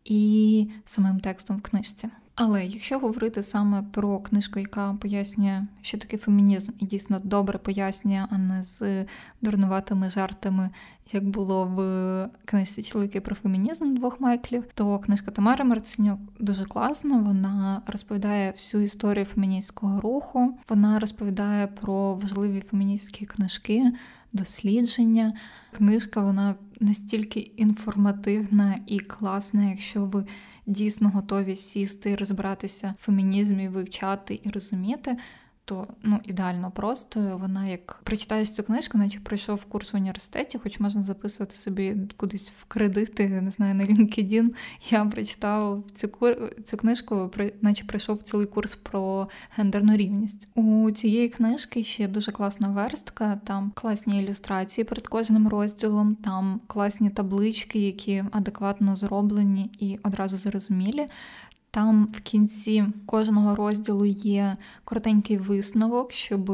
і 0.06 0.70
самим 0.86 1.20
текстом 1.20 1.58
в 1.58 1.62
книжці. 1.62 2.10
Але 2.40 2.66
якщо 2.66 3.00
говорити 3.00 3.44
саме 3.44 3.84
про 3.92 4.20
книжку, 4.20 4.60
яка 4.60 4.94
пояснює, 4.94 5.66
що 5.82 5.98
таке 5.98 6.18
фемінізм, 6.18 6.72
і 6.80 6.86
дійсно 6.86 7.20
добре 7.24 7.58
пояснює, 7.58 8.26
а 8.30 8.38
не 8.38 8.64
з 8.64 9.06
дурнуватими 9.42 10.10
жартами, 10.10 10.70
як 11.12 11.30
було 11.30 11.66
в 11.66 12.30
книжці 12.46 12.84
Чоловіки 12.84 13.22
про 13.22 13.36
фемінізм 13.36 13.96
двох 13.96 14.20
Майклів, 14.20 14.64
то 14.74 15.00
книжка 15.00 15.32
Тамари 15.32 15.64
Марценюк 15.64 16.20
дуже 16.40 16.66
класна. 16.66 17.18
Вона 17.18 17.82
розповідає 17.88 18.52
всю 18.52 18.84
історію 18.84 19.26
феміністського 19.26 20.02
руху. 20.02 20.58
Вона 20.70 21.00
розповідає 21.00 21.68
про 21.68 22.14
важливі 22.16 22.62
феміністські 22.62 23.26
книжки, 23.26 23.92
дослідження. 24.34 25.34
Книжка 25.72 26.22
вона 26.22 26.56
настільки 26.80 27.40
інформативна 27.40 28.76
і 28.88 29.00
класна, 29.00 29.70
якщо 29.70 30.06
ви 30.06 30.26
дійсно 30.66 31.10
готові 31.10 31.56
сісти, 31.56 32.16
розбиратися 32.16 32.96
в 33.00 33.04
фемінізмі, 33.04 33.70
вивчати 33.70 34.40
і 34.44 34.50
розуміти 34.50 35.18
то 35.68 35.88
ну 36.04 36.20
ідеально 36.24 36.72
просто. 36.72 37.38
Вона 37.42 37.66
як 37.66 38.00
прочитаєш 38.04 38.52
цю 38.52 38.64
книжку, 38.64 38.98
наче 38.98 39.20
пройшов 39.20 39.66
курс 39.66 39.94
в 39.94 39.96
університеті, 39.96 40.58
хоч 40.58 40.80
можна 40.80 41.04
записувати 41.04 41.56
собі 41.56 41.96
кудись 42.18 42.52
в 42.52 42.64
кредити, 42.64 43.30
не 43.30 43.52
знаю, 43.52 43.76
на 43.76 43.84
LinkedIn. 43.84 44.50
Я 44.90 45.06
прочитав 45.06 45.84
цю 45.96 46.10
цю 46.66 46.78
книжку, 46.78 47.32
наче 47.62 47.86
пройшов 47.86 48.22
цілий 48.22 48.48
курс 48.48 48.76
про 48.76 49.30
гендерну 49.56 49.98
рівність. 49.98 50.50
У 50.56 50.92
цієї 50.92 51.30
книжки 51.30 51.84
ще 51.84 52.08
дуже 52.08 52.32
класна 52.32 52.68
верстка. 52.68 53.42
Там 53.44 53.72
класні 53.76 54.24
ілюстрації 54.24 54.86
перед 54.86 55.08
кожним 55.08 55.48
розділом, 55.48 56.16
там 56.16 56.62
класні 56.68 57.10
таблички, 57.10 57.80
які 57.80 58.24
адекватно 58.32 58.96
зроблені 58.96 59.72
і 59.80 60.00
одразу 60.04 60.38
зрозумілі. 60.38 61.08
Там 61.72 62.10
в 62.14 62.20
кінці 62.20 62.86
кожного 63.06 63.56
розділу 63.56 64.06
є 64.06 64.58
коротенький 64.84 65.38
висновок, 65.38 66.12
щоб, 66.12 66.52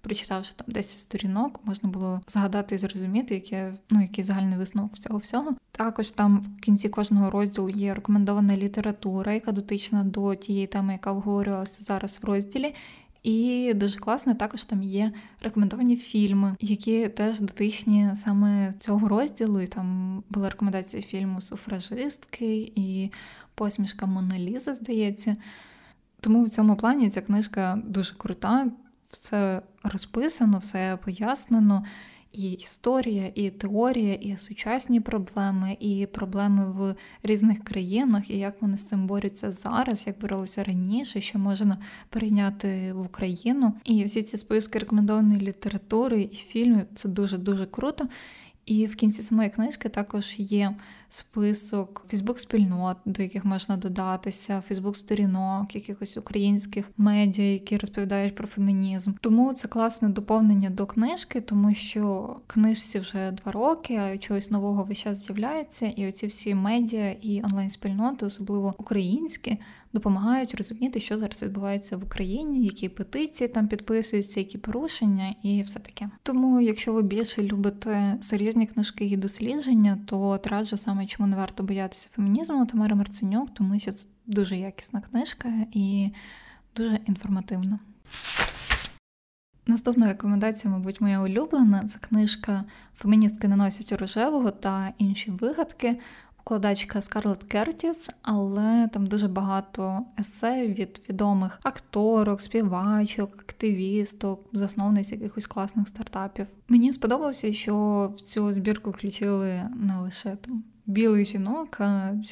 прочитавши 0.00 0.52
там 0.56 0.66
10 0.68 0.98
сторінок, 0.98 1.60
можна 1.64 1.88
було 1.88 2.20
згадати 2.26 2.74
і 2.74 2.78
зрозуміти, 2.78 3.34
яке, 3.34 3.74
ну, 3.90 4.02
який 4.02 4.24
загальний 4.24 4.58
висновок 4.58 4.94
всього 4.94 5.18
всього. 5.18 5.54
Також 5.70 6.10
там 6.10 6.40
в 6.40 6.60
кінці 6.60 6.88
кожного 6.88 7.30
розділу 7.30 7.68
є 7.68 7.94
рекомендована 7.94 8.56
література, 8.56 9.32
яка 9.32 9.52
дотична 9.52 10.04
до 10.04 10.34
тієї 10.34 10.66
теми, 10.66 10.92
яка 10.92 11.12
обговорювалася 11.12 11.82
зараз 11.82 12.20
в 12.22 12.26
розділі. 12.26 12.74
І 13.26 13.72
дуже 13.74 13.98
класно, 13.98 14.34
також 14.34 14.64
там 14.64 14.82
є 14.82 15.12
рекомендовані 15.42 15.96
фільми, 15.96 16.56
які 16.60 17.08
теж 17.08 17.40
дотичні 17.40 18.10
саме 18.14 18.74
цього 18.80 19.08
розділу. 19.08 19.60
І 19.60 19.66
там 19.66 20.22
була 20.30 20.50
рекомендація 20.50 21.02
фільму 21.02 21.40
Суфражистки 21.40 22.72
і 22.76 23.10
посмішка 23.56 24.06
Моналіза, 24.06 24.74
здається. 24.74 25.36
Тому 26.20 26.44
в 26.44 26.50
цьому 26.50 26.76
плані 26.76 27.10
ця 27.10 27.20
книжка 27.20 27.78
дуже 27.84 28.14
крута, 28.14 28.66
все 29.10 29.62
розписано, 29.84 30.58
все 30.58 30.98
пояснено. 31.04 31.84
І 32.32 32.52
історія, 32.52 33.32
і 33.34 33.50
теорія, 33.50 34.14
і 34.14 34.36
сучасні 34.36 35.00
проблеми, 35.00 35.76
і 35.80 36.06
проблеми 36.06 36.70
в 36.70 36.94
різних 37.22 37.64
країнах, 37.64 38.30
і 38.30 38.38
як 38.38 38.62
вони 38.62 38.76
з 38.76 38.88
цим 38.88 39.06
борються 39.06 39.52
зараз, 39.52 40.06
як 40.06 40.18
боролися 40.20 40.64
раніше, 40.64 41.20
що 41.20 41.38
можна 41.38 41.78
прийняти 42.08 42.92
в 42.92 43.00
Україну. 43.00 43.72
І 43.84 44.04
всі 44.04 44.22
ці 44.22 44.36
списки 44.36 44.78
рекомендованої 44.78 45.40
літератури 45.40 46.22
і 46.32 46.36
фільмів 46.36 46.86
це 46.94 47.08
дуже 47.08 47.38
дуже 47.38 47.66
круто. 47.66 48.08
І 48.66 48.86
в 48.86 48.96
кінці 48.96 49.22
самої 49.22 49.50
книжки 49.50 49.88
також 49.88 50.34
є 50.38 50.74
список 51.08 52.06
Фейсбук-спільнот, 52.08 52.96
до 53.04 53.22
яких 53.22 53.44
можна 53.44 53.76
додатися, 53.76 54.60
Фейсбук-сторінок, 54.60 55.74
якихось 55.74 56.16
українських 56.16 56.90
медіа, 56.96 57.52
які 57.52 57.76
розповідають 57.76 58.34
про 58.34 58.46
фемінізм. 58.46 59.12
Тому 59.20 59.52
це 59.52 59.68
класне 59.68 60.08
доповнення 60.08 60.70
до 60.70 60.86
книжки, 60.86 61.40
тому 61.40 61.74
що 61.74 62.36
книжці 62.46 62.98
вже 62.98 63.30
два 63.30 63.52
роки, 63.52 63.96
а 63.96 64.18
чогось 64.18 64.50
нового 64.50 64.84
весь 64.84 64.98
час 64.98 65.26
з'являється, 65.26 65.86
і 65.86 66.08
оці 66.08 66.26
всі 66.26 66.54
медіа 66.54 67.10
і 67.22 67.42
онлайн-спільноти, 67.42 68.26
особливо 68.26 68.74
українські, 68.78 69.58
допомагають 69.96 70.54
розуміти, 70.54 71.00
що 71.00 71.18
зараз 71.18 71.42
відбувається 71.42 71.96
в 71.96 72.04
Україні, 72.04 72.64
які 72.64 72.88
петиції 72.88 73.48
там 73.48 73.68
підписуються, 73.68 74.40
які 74.40 74.58
порушення, 74.58 75.34
і 75.42 75.62
все 75.62 75.78
таке. 75.78 76.10
Тому, 76.22 76.60
якщо 76.60 76.92
ви 76.92 77.02
більше 77.02 77.42
любите 77.42 78.18
серйозні 78.20 78.66
книжки 78.66 79.04
і 79.04 79.16
дослідження, 79.16 79.98
то 80.06 80.40
раджу 80.44 80.76
саме 80.76 81.06
чому 81.06 81.26
не 81.26 81.36
варто 81.36 81.62
боятися 81.62 82.08
фемінізму 82.12 82.66
Тамара 82.66 82.96
Марценюк, 82.96 83.54
тому 83.54 83.78
що 83.78 83.92
це 83.92 84.06
дуже 84.26 84.56
якісна 84.56 85.00
книжка 85.00 85.48
і 85.72 86.10
дуже 86.76 86.98
інформативна. 87.06 87.78
Наступна 89.66 90.08
рекомендація, 90.08 90.72
мабуть, 90.72 91.00
моя 91.00 91.20
улюблена 91.20 91.88
це 91.88 91.98
книжка 91.98 92.64
Феміністки 92.98 93.48
не 93.48 93.56
носять 93.56 93.92
рожевого 93.92 94.50
та 94.50 94.92
інші 94.98 95.30
вигадки 95.30 95.98
вкладачка 96.46 97.00
Скарлет 97.00 97.44
Кертіс, 97.44 98.10
але 98.22 98.88
там 98.92 99.06
дуже 99.06 99.28
багато 99.28 100.04
есе 100.18 100.68
від 100.68 101.02
відомих 101.08 101.58
акторок, 101.62 102.40
співачок, 102.40 103.30
активісток, 103.38 104.40
засновниць 104.52 105.12
якихось 105.12 105.46
класних 105.46 105.88
стартапів. 105.88 106.46
Мені 106.68 106.92
сподобалося, 106.92 107.52
що 107.54 107.74
в 108.16 108.20
цю 108.20 108.52
збірку 108.52 108.90
включили 108.90 109.62
не 109.76 109.98
лише 109.98 110.36
там. 110.36 110.64
Білих 110.86 111.28
жінок, 111.28 111.80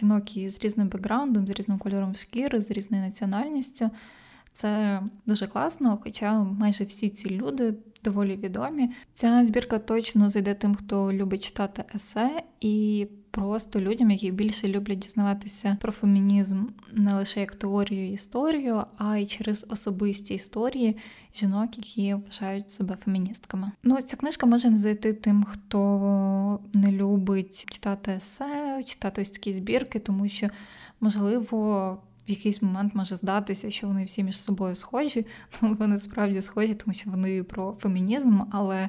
жінок 0.00 0.36
із 0.36 0.64
різним 0.64 0.88
бекграундом, 0.88 1.46
з 1.46 1.50
різним 1.50 1.78
кольором 1.78 2.14
шкіри, 2.14 2.60
з 2.60 2.70
різною 2.70 3.02
національністю. 3.02 3.90
Це 4.52 5.00
дуже 5.26 5.46
класно, 5.46 5.98
хоча 6.02 6.42
майже 6.42 6.84
всі 6.84 7.08
ці 7.08 7.30
люди 7.30 7.74
доволі 8.04 8.36
відомі. 8.36 8.90
Ця 9.14 9.46
збірка 9.46 9.78
точно 9.78 10.30
зайде 10.30 10.54
тим, 10.54 10.74
хто 10.74 11.12
любить 11.12 11.44
читати 11.44 11.84
есе, 11.94 12.42
і 12.60 13.06
просто 13.34 13.80
людям, 13.80 14.10
які 14.10 14.30
більше 14.30 14.68
люблять 14.68 14.98
дізнаватися 14.98 15.76
про 15.80 15.92
фемінізм 15.92 16.66
не 16.92 17.14
лише 17.14 17.40
як 17.40 17.54
теорію 17.54 18.08
і 18.08 18.12
історію, 18.12 18.84
а 18.98 19.16
й 19.16 19.26
через 19.26 19.66
особисті 19.68 20.34
історії 20.34 20.96
жінок, 21.36 21.78
які 21.78 22.14
вважають 22.14 22.70
себе 22.70 22.96
феміністками. 22.96 23.72
Ну, 23.82 24.02
ця 24.02 24.16
книжка 24.16 24.46
може 24.46 24.70
не 24.70 24.78
зайти 24.78 25.12
тим, 25.12 25.44
хто 25.44 26.60
не 26.74 26.92
любить 26.92 27.72
читати 27.72 28.12
есе, 28.12 28.82
читати 28.86 29.22
ось 29.22 29.30
такі 29.30 29.52
збірки, 29.52 29.98
тому 29.98 30.28
що 30.28 30.48
можливо 31.00 31.98
в 32.26 32.30
якийсь 32.30 32.62
момент 32.62 32.94
може 32.94 33.16
здатися, 33.16 33.70
що 33.70 33.86
вони 33.86 34.04
всі 34.04 34.22
між 34.22 34.40
собою 34.40 34.76
схожі, 34.76 35.26
ну 35.62 35.76
вони 35.78 35.98
справді 35.98 36.42
схожі, 36.42 36.74
тому 36.74 36.94
що 36.94 37.10
вони 37.10 37.42
про 37.42 37.72
фемінізм, 37.72 38.40
але 38.50 38.88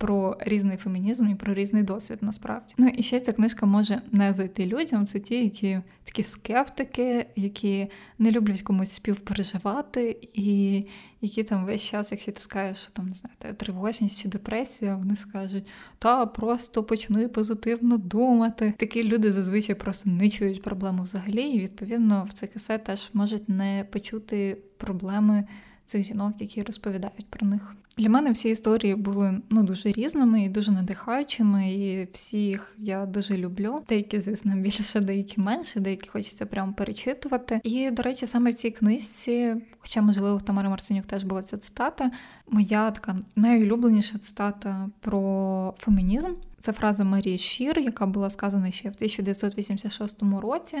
про 0.00 0.36
різний 0.40 0.76
фемінізм 0.76 1.28
і 1.28 1.34
про 1.34 1.54
різний 1.54 1.82
досвід 1.82 2.18
насправді. 2.20 2.74
Ну 2.78 2.88
і 2.88 3.02
ще 3.02 3.20
ця 3.20 3.32
книжка 3.32 3.66
може 3.66 4.02
не 4.12 4.32
зайти 4.32 4.66
людям. 4.66 5.06
Це 5.06 5.20
ті, 5.20 5.44
які 5.44 5.80
такі 6.04 6.22
скептики, 6.22 7.26
які 7.36 7.88
не 8.18 8.30
люблять 8.30 8.62
комусь 8.62 8.90
співпереживати, 8.90 10.16
і 10.34 10.84
які 11.20 11.42
там 11.44 11.64
весь 11.64 11.82
час, 11.82 12.12
якщо 12.12 12.32
ти 12.32 12.40
скажеш, 12.40 12.78
що 12.78 12.92
там 12.92 13.08
не 13.08 13.14
знаю, 13.14 13.56
тривожність 13.56 14.22
чи 14.22 14.28
депресія, 14.28 14.96
вони 14.96 15.16
скажуть, 15.16 15.66
та 15.98 16.26
просто 16.26 16.84
почни 16.84 17.28
позитивно 17.28 17.96
думати. 17.98 18.74
Такі 18.76 19.04
люди 19.04 19.32
зазвичай 19.32 19.74
просто 19.74 20.10
не 20.10 20.30
чують 20.30 20.62
проблему 20.62 21.02
взагалі, 21.02 21.42
і 21.42 21.60
відповідно 21.60 22.26
в 22.28 22.32
цих 22.32 22.56
есе 22.56 22.78
теж 22.78 23.10
можуть 23.12 23.48
не 23.48 23.86
почути 23.90 24.58
проблеми 24.76 25.44
цих 25.90 26.06
жінок, 26.06 26.34
які 26.40 26.62
розповідають 26.62 27.26
про 27.30 27.46
них. 27.46 27.74
Для 27.98 28.08
мене 28.08 28.30
всі 28.30 28.48
історії 28.48 28.94
були 28.94 29.40
ну 29.50 29.62
дуже 29.62 29.92
різними 29.92 30.44
і 30.44 30.48
дуже 30.48 30.72
надихаючими, 30.72 31.72
і 31.72 32.08
всіх 32.12 32.74
я 32.78 33.06
дуже 33.06 33.36
люблю. 33.36 33.82
Деякі, 33.88 34.20
звісно, 34.20 34.56
більше, 34.56 35.00
деякі 35.00 35.40
менше, 35.40 35.80
деякі 35.80 36.08
хочеться 36.08 36.46
прямо 36.46 36.72
перечитувати. 36.72 37.60
І, 37.64 37.90
до 37.90 38.02
речі, 38.02 38.26
саме 38.26 38.50
в 38.50 38.54
цій 38.54 38.70
книжці, 38.70 39.56
хоча, 39.78 40.02
можливо, 40.02 40.36
в 40.36 40.42
Тамари 40.42 40.68
Марценюк 40.68 41.06
теж 41.06 41.24
була 41.24 41.42
ця 41.42 41.56
цитата, 41.56 42.10
моя 42.48 42.90
така 42.90 43.16
найулюбленіша 43.36 44.18
цитата 44.18 44.88
про 45.00 45.74
фемінізм. 45.78 46.32
Це 46.60 46.72
фраза 46.72 47.04
Марії 47.04 47.38
Шір, 47.38 47.78
яка 47.78 48.06
була 48.06 48.30
сказана 48.30 48.70
ще 48.70 48.88
в 48.88 48.94
1986 48.94 50.22
році. 50.22 50.78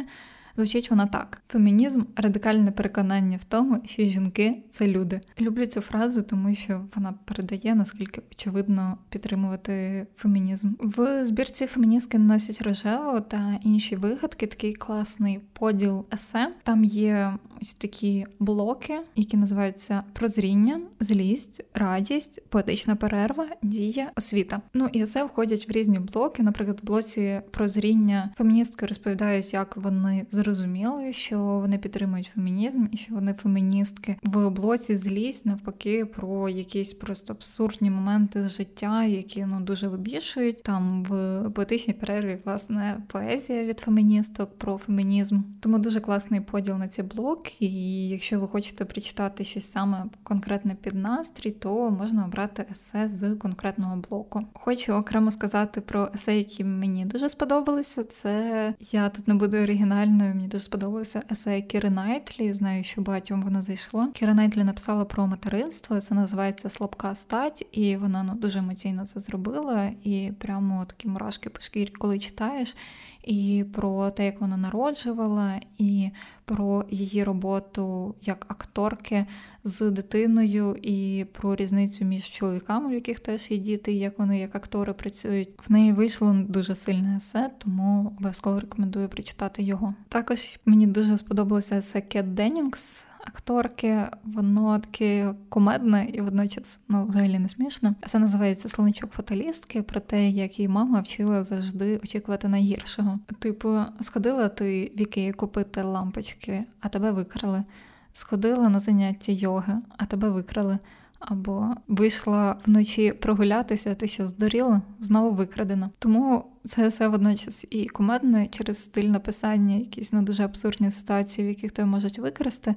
Звучить 0.60 0.90
вона 0.90 1.06
так: 1.06 1.42
фемінізм 1.48 2.02
радикальне 2.16 2.70
переконання 2.70 3.36
в 3.36 3.44
тому, 3.44 3.82
що 3.86 4.02
жінки 4.02 4.62
це 4.70 4.88
люди. 4.88 5.20
Люблю 5.40 5.66
цю 5.66 5.80
фразу, 5.80 6.22
тому 6.22 6.54
що 6.54 6.84
вона 6.94 7.14
передає 7.24 7.74
наскільки 7.74 8.22
очевидно 8.32 8.98
підтримувати 9.08 10.06
фемінізм. 10.16 10.72
В 10.80 11.24
збірці 11.24 11.66
феміністки 11.66 12.18
носять 12.18 12.62
рожево 12.62 13.20
та 13.20 13.58
інші 13.62 13.96
вигадки. 13.96 14.46
Такий 14.46 14.72
класний 14.72 15.40
поділ 15.52 16.04
есе. 16.14 16.52
Там 16.62 16.84
є 16.84 17.34
ось 17.62 17.74
такі 17.74 18.26
блоки, 18.38 19.00
які 19.16 19.36
називаються 19.36 20.02
прозріння, 20.12 20.80
злість, 21.00 21.64
радість, 21.74 22.42
поетична 22.48 22.96
перерва, 22.96 23.46
дія, 23.62 24.10
освіта. 24.16 24.60
Ну 24.74 24.88
і 24.92 25.02
есе 25.02 25.24
входять 25.24 25.68
в 25.68 25.72
різні 25.72 25.98
блоки. 25.98 26.42
Наприклад, 26.42 26.80
в 26.82 26.86
блоці 26.86 27.40
прозріння 27.50 28.30
феміністки 28.36 28.86
розповідають, 28.86 29.52
як 29.52 29.76
вони 29.76 30.26
зрозуміли, 30.54 31.12
що 31.12 31.38
вони 31.38 31.78
підтримують 31.78 32.30
фемінізм 32.34 32.86
і 32.92 32.96
що 32.96 33.14
вони 33.14 33.32
феміністки. 33.32 34.16
В 34.22 34.50
блоці 34.50 34.96
злість 34.96 35.46
навпаки 35.46 36.04
про 36.04 36.48
якісь 36.48 36.94
просто 36.94 37.32
абсурдні 37.32 37.90
моменти 37.90 38.48
з 38.48 38.56
життя, 38.56 39.04
які 39.04 39.44
ну 39.46 39.60
дуже 39.60 39.88
вибішують. 39.88 40.62
Там 40.62 41.04
в 41.04 41.42
поетичній 41.50 41.94
перерві 41.94 42.38
власне 42.44 43.02
поезія 43.06 43.64
від 43.64 43.80
феміністок 43.80 44.58
про 44.58 44.78
фемінізм. 44.78 45.40
Тому 45.60 45.78
дуже 45.78 46.00
класний 46.00 46.40
поділ 46.40 46.76
на 46.76 46.88
ці 46.88 47.02
блоки. 47.02 47.52
І 47.60 48.08
якщо 48.08 48.40
ви 48.40 48.48
хочете 48.48 48.84
прочитати 48.84 49.44
щось 49.44 49.70
саме 49.70 50.04
конкретне 50.22 50.74
під 50.74 50.94
настрій, 50.94 51.50
то 51.50 51.90
можна 51.90 52.24
обрати 52.24 52.66
есе 52.70 53.08
з 53.08 53.34
конкретного 53.34 53.96
блоку. 53.96 54.44
Хочу 54.54 54.92
окремо 54.92 55.30
сказати 55.30 55.80
про 55.80 56.08
есе, 56.14 56.38
які 56.38 56.64
мені 56.64 57.04
дуже 57.04 57.28
сподобалися. 57.28 58.04
Це 58.04 58.74
я 58.92 59.08
тут 59.08 59.28
не 59.28 59.34
буду 59.34 59.56
оригінальною. 59.56 60.29
Мені 60.34 60.48
дуже 60.48 60.64
сподобалося 60.64 61.22
есе 61.30 61.62
Кіри 61.62 61.90
Найтлі. 61.90 62.52
Знаю, 62.52 62.84
що 62.84 63.00
багатьом 63.00 63.42
воно 63.42 63.62
зайшло. 63.62 64.08
Кіра 64.14 64.34
Найтлі 64.34 64.64
написала 64.64 65.04
про 65.04 65.26
материнство. 65.26 66.00
Це 66.00 66.14
називається 66.14 66.68
Слабка 66.68 67.14
стать, 67.14 67.66
і 67.72 67.96
вона 67.96 68.22
ну 68.22 68.34
дуже 68.34 68.58
емоційно 68.58 69.06
це 69.06 69.20
зробила. 69.20 69.90
І 70.04 70.32
прямо 70.38 70.84
такі 70.84 71.08
мурашки 71.08 71.50
по 71.50 71.60
шкірі, 71.60 71.90
коли 71.90 72.18
читаєш 72.18 72.76
і 73.24 73.64
про 73.72 74.10
те, 74.10 74.24
як 74.24 74.40
вона 74.40 74.56
народжувала, 74.56 75.60
і 75.78 76.10
про 76.44 76.84
її 76.90 77.24
роботу 77.24 78.14
як 78.22 78.46
акторки 78.48 79.26
з 79.64 79.90
дитиною, 79.90 80.76
і 80.82 81.26
про 81.32 81.54
різницю 81.56 82.04
між 82.04 82.24
чоловіками, 82.24 82.88
в 82.88 82.92
яких 82.92 83.20
теж 83.20 83.50
є 83.50 83.58
діти, 83.58 83.92
і 83.92 83.98
як 83.98 84.18
вони 84.18 84.38
як 84.38 84.54
актори 84.54 84.92
працюють. 84.92 85.48
В 85.68 85.72
неї 85.72 85.92
вийшло 85.92 86.36
дуже 86.48 86.74
сильне 86.74 87.16
есе, 87.16 87.50
тому 87.58 88.06
обов'язково 88.06 88.60
рекомендую 88.60 89.08
прочитати 89.08 89.62
його. 89.62 89.94
Також 90.08 90.60
мені 90.64 90.86
дуже 90.86 91.18
сподобалося 91.18 91.76
есе 91.76 92.00
Кет 92.00 92.34
Деннінгс 92.34 93.06
акторки, 93.34 94.06
воно 94.24 94.78
таке 94.78 95.34
кумедне 95.48 96.08
і 96.12 96.20
водночас 96.20 96.80
ну, 96.88 97.06
взагалі 97.06 97.38
не 97.38 97.48
смішно. 97.48 97.94
Це 98.06 98.18
називається 98.18 98.68
Слоничок 98.68 99.10
фаталістки 99.10 99.82
про 99.82 100.00
те, 100.00 100.28
як 100.28 100.58
її 100.58 100.68
мама 100.68 101.00
вчила 101.00 101.44
завжди 101.44 101.96
очікувати 101.96 102.48
найгіршого. 102.48 103.18
Типу, 103.38 103.78
сходила 104.00 104.48
ти 104.48 104.92
в 104.96 105.00
Ікеї 105.00 105.32
купити 105.32 105.82
лампочки, 105.82 106.64
а 106.80 106.88
тебе 106.88 107.10
викрали. 107.10 107.64
Сходила 108.12 108.68
на 108.68 108.80
заняття 108.80 109.32
йоги, 109.32 109.78
а 109.96 110.06
тебе 110.06 110.28
викрали. 110.28 110.78
Або 111.18 111.74
вийшла 111.88 112.56
вночі 112.66 113.12
прогулятися, 113.12 113.94
ти 113.94 114.08
що 114.08 114.28
здоріла, 114.28 114.82
знову 115.00 115.30
викрадена. 115.30 115.90
Тому 115.98 116.44
це 116.64 116.88
все 116.88 117.08
водночас 117.08 117.66
і 117.70 117.86
кумедне 117.86 118.46
через 118.46 118.82
стиль 118.82 119.08
написання, 119.08 119.76
якісь 119.76 120.12
ну, 120.12 120.22
дуже 120.22 120.44
абсурдні 120.44 120.90
ситуації, 120.90 121.46
в 121.46 121.48
яких 121.48 121.72
тебе 121.72 121.88
можуть 121.88 122.18
викрасти. 122.18 122.74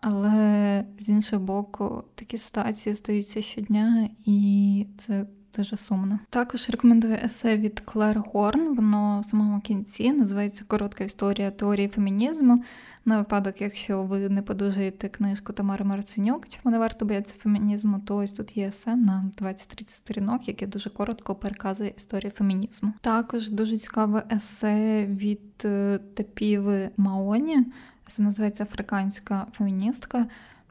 Але 0.00 0.84
з 0.98 1.08
іншого 1.08 1.44
боку, 1.44 2.04
такі 2.14 2.38
ситуації 2.38 2.94
стаються 2.94 3.42
щодня, 3.42 4.08
і 4.26 4.86
це 4.98 5.26
дуже 5.56 5.76
сумно. 5.76 6.18
Також 6.30 6.70
рекомендую 6.70 7.18
есе 7.24 7.56
від 7.56 7.80
Клер 7.80 8.22
Хорн. 8.22 8.74
Воно 8.74 9.20
в 9.20 9.24
самому 9.24 9.60
кінці 9.60 10.12
називається 10.12 10.64
Коротка 10.66 11.04
історія 11.04 11.50
теорії 11.50 11.88
фемінізму. 11.88 12.64
На 13.04 13.18
випадок, 13.18 13.60
якщо 13.60 14.02
ви 14.02 14.28
не 14.28 14.42
подужаєте 14.42 15.08
книжку 15.08 15.52
Тамари 15.52 15.84
Марценюк, 15.84 16.48
чому 16.48 16.72
не 16.72 16.78
варто 16.78 17.04
боятися 17.04 17.36
фемінізму, 17.38 18.00
то 18.06 18.16
ось 18.16 18.32
тут 18.32 18.56
є 18.56 18.68
есе 18.68 18.96
на 18.96 19.30
20-30 19.40 19.88
сторінок, 19.88 20.48
яке 20.48 20.66
дуже 20.66 20.90
коротко 20.90 21.34
переказує 21.34 21.94
історію 21.96 22.30
фемінізму. 22.30 22.92
Також 23.00 23.50
дуже 23.50 23.76
цікаве 23.78 24.22
есе 24.32 25.06
від 25.06 25.64
е, 25.64 26.00
Тепіви 26.14 26.90
Маоні. 26.96 27.66
Це 28.10 28.22
називається 28.22 28.64
Африканська 28.64 29.46
феміністка 29.52 30.26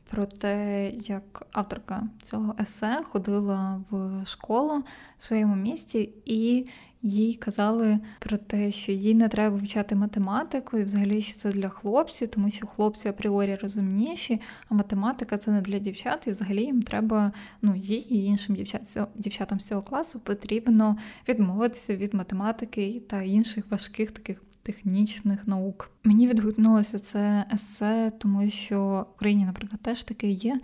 про 0.10 0.26
те, 0.26 0.90
як 0.90 1.48
авторка 1.52 2.04
цього 2.24 2.56
есе 2.60 3.02
ходила 3.10 3.82
в 3.90 4.26
школу 4.26 4.84
в 5.20 5.26
своєму 5.26 5.56
місті, 5.56 6.10
і 6.26 6.68
їй 7.02 7.34
казали 7.34 8.00
про 8.20 8.38
те, 8.38 8.72
що 8.72 8.92
їй 8.92 9.16
не 9.16 9.30
треба 9.30 9.56
вивчати 9.56 9.96
математику, 9.96 10.78
і 10.78 10.84
взагалі 10.84 11.22
що 11.22 11.34
це 11.34 11.50
для 11.50 11.70
хлопців, 11.70 12.28
тому 12.28 12.52
що 12.52 12.68
хлопці 12.68 13.10
апріорі 13.10 13.56
розумніші, 13.56 14.42
а 14.70 14.74
математика 14.74 15.38
це 15.38 15.52
не 15.52 15.62
для 15.62 15.80
дівчат, 15.80 16.28
і 16.28 16.32
взагалі 16.32 16.64
їм 16.64 16.82
треба, 16.82 17.32
ну 17.62 17.76
їй 17.76 18.16
і 18.16 18.26
іншим 18.26 18.56
дівчат, 18.56 18.98
дівчатам 19.16 19.60
з 19.60 19.68
цього 19.68 19.82
класу 19.82 20.20
потрібно 20.20 20.98
відмовитися 21.30 21.96
від 21.96 22.14
математики 22.14 23.02
та 23.08 23.22
інших 23.22 23.72
важких 23.72 24.12
таких 24.12 24.42
технічних 24.70 25.48
наук. 25.48 25.92
Мені 26.04 26.28
відгукнулося 26.28 27.00
це 27.00 27.46
есе, 27.54 28.12
тому 28.20 28.50
що 28.50 29.06
в 29.10 29.16
Україні, 29.16 29.46
наприклад, 29.46 29.82
теж 29.82 30.04
таке 30.04 30.30
є. 30.30 30.62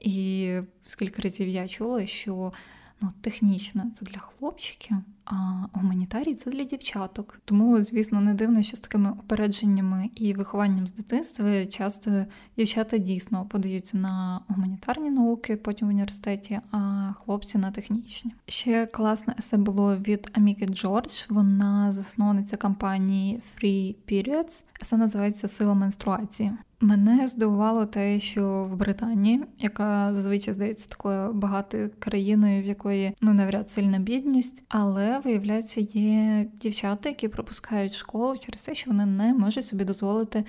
І 0.00 0.52
скільки 0.84 1.22
разів 1.22 1.48
я 1.48 1.68
чула, 1.68 2.06
що 2.06 2.52
ну, 3.00 3.12
технічне 3.20 3.84
це 3.96 4.06
для 4.06 4.18
хлопчиків, 4.18 4.96
а 5.30 5.66
гуманітарій 5.72 6.34
це 6.34 6.50
для 6.50 6.64
дівчаток. 6.64 7.40
Тому, 7.44 7.82
звісно, 7.82 8.20
не 8.20 8.34
дивно, 8.34 8.62
що 8.62 8.76
з 8.76 8.80
такими 8.80 9.10
опередженнями 9.10 10.10
і 10.14 10.34
вихованням 10.34 10.86
з 10.86 10.92
дитинства 10.92 11.66
часто 11.66 12.24
дівчата 12.56 12.98
дійсно 12.98 13.44
подаються 13.44 13.96
на 13.96 14.40
гуманітарні 14.48 15.10
науки, 15.10 15.56
потім 15.56 15.88
в 15.88 15.90
університеті, 15.90 16.60
а 16.70 17.12
хлопці 17.24 17.58
на 17.58 17.70
технічні. 17.70 18.32
Ще 18.46 18.86
класне 18.86 19.34
есе 19.38 19.56
було 19.56 19.96
від 19.96 20.30
Аміки 20.32 20.66
Джордж. 20.66 21.12
Вона 21.28 21.92
засновниця 21.92 22.56
компанії 22.56 23.40
Free 23.56 23.94
Periods. 24.08 24.64
Есе 24.82 24.96
називається 24.96 25.48
Сила 25.48 25.74
менструації. 25.74 26.52
Мене 26.80 27.28
здивувало 27.28 27.86
те, 27.86 28.20
що 28.20 28.68
в 28.70 28.76
Британії, 28.76 29.44
яка 29.58 30.14
зазвичай 30.14 30.54
здається 30.54 30.88
такою 30.88 31.32
багатою 31.32 31.90
країною, 31.98 32.62
в 32.62 32.66
якої 32.66 33.12
ну 33.20 33.34
навряд 33.34 33.70
сильна 33.70 33.98
бідність, 33.98 34.62
але 34.68 35.17
виявляється, 35.18 35.80
є 35.80 36.46
дівчата, 36.60 37.08
які 37.08 37.28
пропускають 37.28 37.94
школу 37.94 38.36
через 38.38 38.62
те, 38.62 38.74
що 38.74 38.90
вони 38.90 39.06
не 39.06 39.34
можуть 39.34 39.66
собі 39.66 39.84
дозволити. 39.84 40.44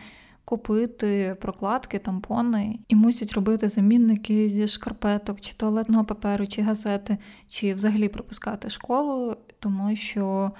Купити 0.45 1.37
прокладки, 1.41 1.99
тампони 1.99 2.79
і 2.87 2.95
мусять 2.95 3.33
робити 3.33 3.69
замінники 3.69 4.49
зі 4.49 4.67
шкарпеток, 4.67 5.41
чи 5.41 5.53
туалетного 5.53 6.05
паперу, 6.05 6.47
чи 6.47 6.61
газети, 6.61 7.17
чи 7.47 7.73
взагалі 7.73 8.09
пропускати 8.09 8.69
школу, 8.69 9.35
тому 9.59 9.95
що 9.95 10.51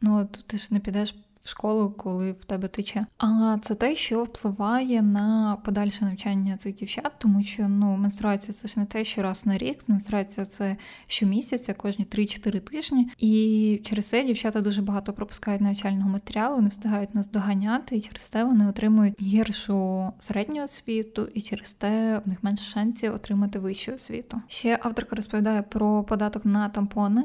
ну 0.00 0.28
ти 0.46 0.56
ж 0.56 0.68
не 0.70 0.80
підеш 0.80 1.14
школу, 1.48 1.90
коли 1.90 2.32
в 2.32 2.44
тебе 2.44 2.68
тече. 2.68 3.06
А 3.18 3.56
це 3.62 3.74
те, 3.74 3.96
що 3.96 4.24
впливає 4.24 5.02
на 5.02 5.56
подальше 5.64 6.04
навчання 6.04 6.56
цих 6.56 6.74
дівчат, 6.74 7.12
тому 7.18 7.42
що 7.42 7.68
ну 7.68 7.96
менструація 7.96 8.52
це 8.52 8.68
ж 8.68 8.80
не 8.80 8.86
те, 8.86 9.04
що 9.04 9.22
раз 9.22 9.46
на 9.46 9.58
рік. 9.58 9.88
Менструація 9.88 10.46
це 10.46 10.76
щомісяця, 11.06 11.74
кожні 11.74 12.04
3-4 12.04 12.60
тижні. 12.60 13.10
І 13.18 13.80
через 13.84 14.06
це 14.06 14.24
дівчата 14.24 14.60
дуже 14.60 14.82
багато 14.82 15.12
пропускають 15.12 15.60
навчального 15.60 16.10
матеріалу, 16.10 16.60
не 16.60 16.68
встигають 16.68 17.14
нас 17.14 17.30
доганяти, 17.30 17.96
і 17.96 18.00
через 18.00 18.28
те 18.28 18.44
вони 18.44 18.68
отримують 18.68 19.22
гіршу 19.22 20.12
середню 20.18 20.64
освіту, 20.64 21.28
і 21.34 21.40
через 21.40 21.72
те 21.72 22.22
в 22.24 22.28
них 22.28 22.38
менше 22.42 22.64
шансів 22.64 23.14
отримати 23.14 23.58
вищу 23.58 23.92
освіту. 23.92 24.40
Ще 24.48 24.78
авторка 24.82 25.16
розповідає 25.16 25.62
про 25.62 26.04
податок 26.04 26.44
на 26.44 26.68
тампони. 26.68 27.24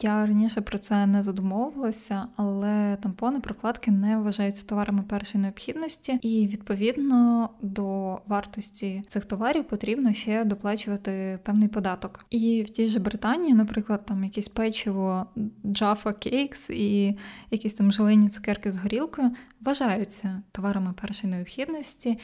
Я 0.00 0.26
раніше 0.26 0.60
про 0.60 0.78
це 0.78 1.06
не 1.06 1.22
задумовувалася, 1.22 2.26
але 2.36 2.96
тампони, 2.96 3.40
прокладки 3.40 3.90
не 3.90 4.18
вважаються 4.18 4.66
товарами 4.66 5.02
першої 5.02 5.42
необхідності, 5.42 6.18
і 6.22 6.48
відповідно 6.48 7.48
до 7.62 8.18
вартості 8.26 9.04
цих 9.08 9.24
товарів 9.24 9.64
потрібно 9.64 10.12
ще 10.12 10.44
доплачувати 10.44 11.38
певний 11.42 11.68
податок. 11.68 12.26
І 12.30 12.64
в 12.66 12.70
тій 12.70 12.88
же 12.88 12.98
Британії, 12.98 13.54
наприклад, 13.54 14.06
там 14.06 14.24
якесь 14.24 14.48
печиво 14.48 15.26
Jaffa 15.64 16.04
Cakes 16.04 16.72
і 16.72 17.18
якісь 17.50 17.74
там 17.74 17.92
желені 17.92 18.28
цукерки 18.28 18.70
з 18.70 18.76
горілкою 18.76 19.30
вважаються 19.60 20.42
товарами 20.52 20.92
першої 21.00 21.32
необхідності 21.32 22.18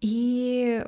і 0.00 0.80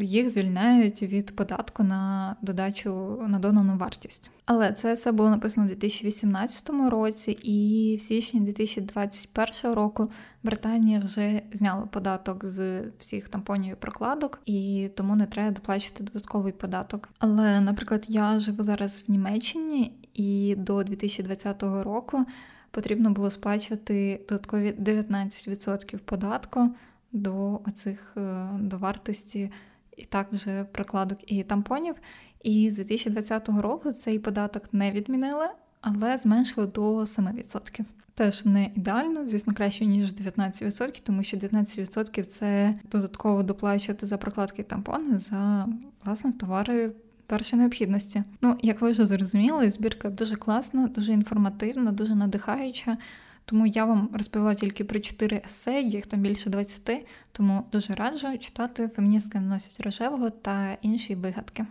їх 0.00 0.30
звільняють 0.30 1.02
від 1.02 1.36
податку 1.36 1.82
на 1.82 2.36
додачу 2.42 3.22
на 3.28 3.38
донану 3.38 3.76
вартість. 3.76 4.30
Але 4.44 4.72
це 4.72 4.94
все 4.94 5.12
було 5.12 5.30
написано 5.30 5.66
у 5.66 5.68
2018 5.68 6.70
році, 6.90 7.30
і 7.42 7.96
в 7.96 8.00
січні 8.00 8.40
2021 8.40 9.72
року 9.72 10.10
Британія 10.42 11.00
вже 11.04 11.42
зняла 11.52 11.86
податок 11.86 12.44
з 12.44 12.82
всіх 12.98 13.28
тампонів 13.28 13.72
і 13.72 13.76
прокладок, 13.76 14.40
і 14.46 14.88
тому 14.94 15.16
не 15.16 15.26
треба 15.26 15.50
доплачувати 15.50 16.04
додатковий 16.04 16.52
податок. 16.52 17.08
Але, 17.18 17.60
наприклад, 17.60 18.04
я 18.08 18.40
живу 18.40 18.62
зараз 18.62 19.04
в 19.08 19.10
Німеччині, 19.10 19.92
і 20.14 20.54
до 20.58 20.82
2020 20.82 21.62
року 21.62 22.26
потрібно 22.70 23.10
було 23.10 23.30
сплачувати 23.30 24.20
додаткові 24.28 24.74
19% 24.78 25.98
податку 25.98 26.70
до 27.14 27.60
оцих 27.66 28.12
е, 28.16 28.48
до 28.58 28.78
вартості 28.78 29.50
і 29.96 30.04
так 30.04 30.32
вже 30.32 30.64
прокладок 30.64 31.32
і 31.32 31.42
тампонів. 31.42 31.94
І 32.42 32.70
з 32.70 32.76
2020 32.76 33.48
року 33.48 33.92
цей 33.92 34.18
податок 34.18 34.62
не 34.72 34.92
відмінили, 34.92 35.46
але 35.80 36.18
зменшили 36.18 36.66
до 36.66 36.98
7%. 36.98 37.84
Теж 38.14 38.44
не 38.44 38.70
ідеально, 38.74 39.26
звісно, 39.26 39.54
краще 39.54 39.86
ніж 39.86 40.12
19%, 40.12 41.02
тому 41.02 41.22
що 41.22 41.36
19% 41.36 42.22
це 42.22 42.74
додатково 42.92 43.42
доплачувати 43.42 44.06
за 44.06 44.18
прокладки 44.18 44.62
і 44.62 44.64
тампони 44.64 45.18
за 45.18 45.68
власне 46.04 46.32
товари 46.32 46.92
першої 47.26 47.60
необхідності. 47.60 48.22
Ну, 48.40 48.58
як 48.62 48.80
ви 48.80 48.90
вже 48.90 49.06
зрозуміли, 49.06 49.70
збірка 49.70 50.10
дуже 50.10 50.36
класна, 50.36 50.86
дуже 50.86 51.12
інформативна, 51.12 51.92
дуже 51.92 52.14
надихаюча. 52.14 52.96
Тому 53.44 53.66
я 53.66 53.84
вам 53.84 54.10
розповіла 54.12 54.54
тільки 54.54 54.84
про 54.84 55.00
чотири 55.00 55.42
есе, 55.44 55.80
їх 55.80 56.06
там 56.06 56.20
більше 56.20 56.50
20, 56.50 57.06
тому 57.32 57.66
дуже 57.72 57.94
раджу 57.94 58.38
читати 58.38 58.90
феміністки 58.96 59.40
наносять 59.40 59.80
рожевого 59.80 60.30
та 60.30 60.76
інші 60.82 61.14
вигадки. 61.14 61.66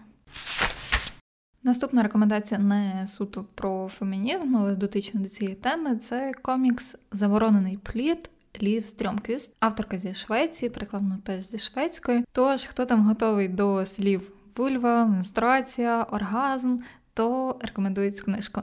Наступна 1.63 2.03
рекомендація 2.03 2.59
не 2.59 3.07
суто 3.07 3.45
про 3.55 3.87
фемінізм, 3.87 4.55
але 4.55 4.75
дотична 4.75 5.21
до 5.21 5.27
цієї 5.27 5.55
теми 5.55 5.97
це 5.97 6.33
комікс 6.41 6.95
Заборонений 7.11 7.77
плід 7.77 8.29
Лів 8.61 8.85
Стрьомквіст, 8.85 9.53
авторка 9.59 9.97
зі 9.97 10.13
Швеції, 10.13 10.69
прикладно 10.69 11.19
теж 11.23 11.45
зі 11.45 11.57
шведської. 11.57 12.25
Тож, 12.31 12.65
хто 12.65 12.85
там 12.85 13.01
готовий 13.01 13.47
до 13.47 13.85
слів 13.85 14.31
вульва, 14.55 15.05
менструація, 15.05 16.03
оргазм, 16.03 16.77
то 17.13 17.59
рекомендую 17.61 18.11
цю 18.11 18.23
книжку. 18.23 18.61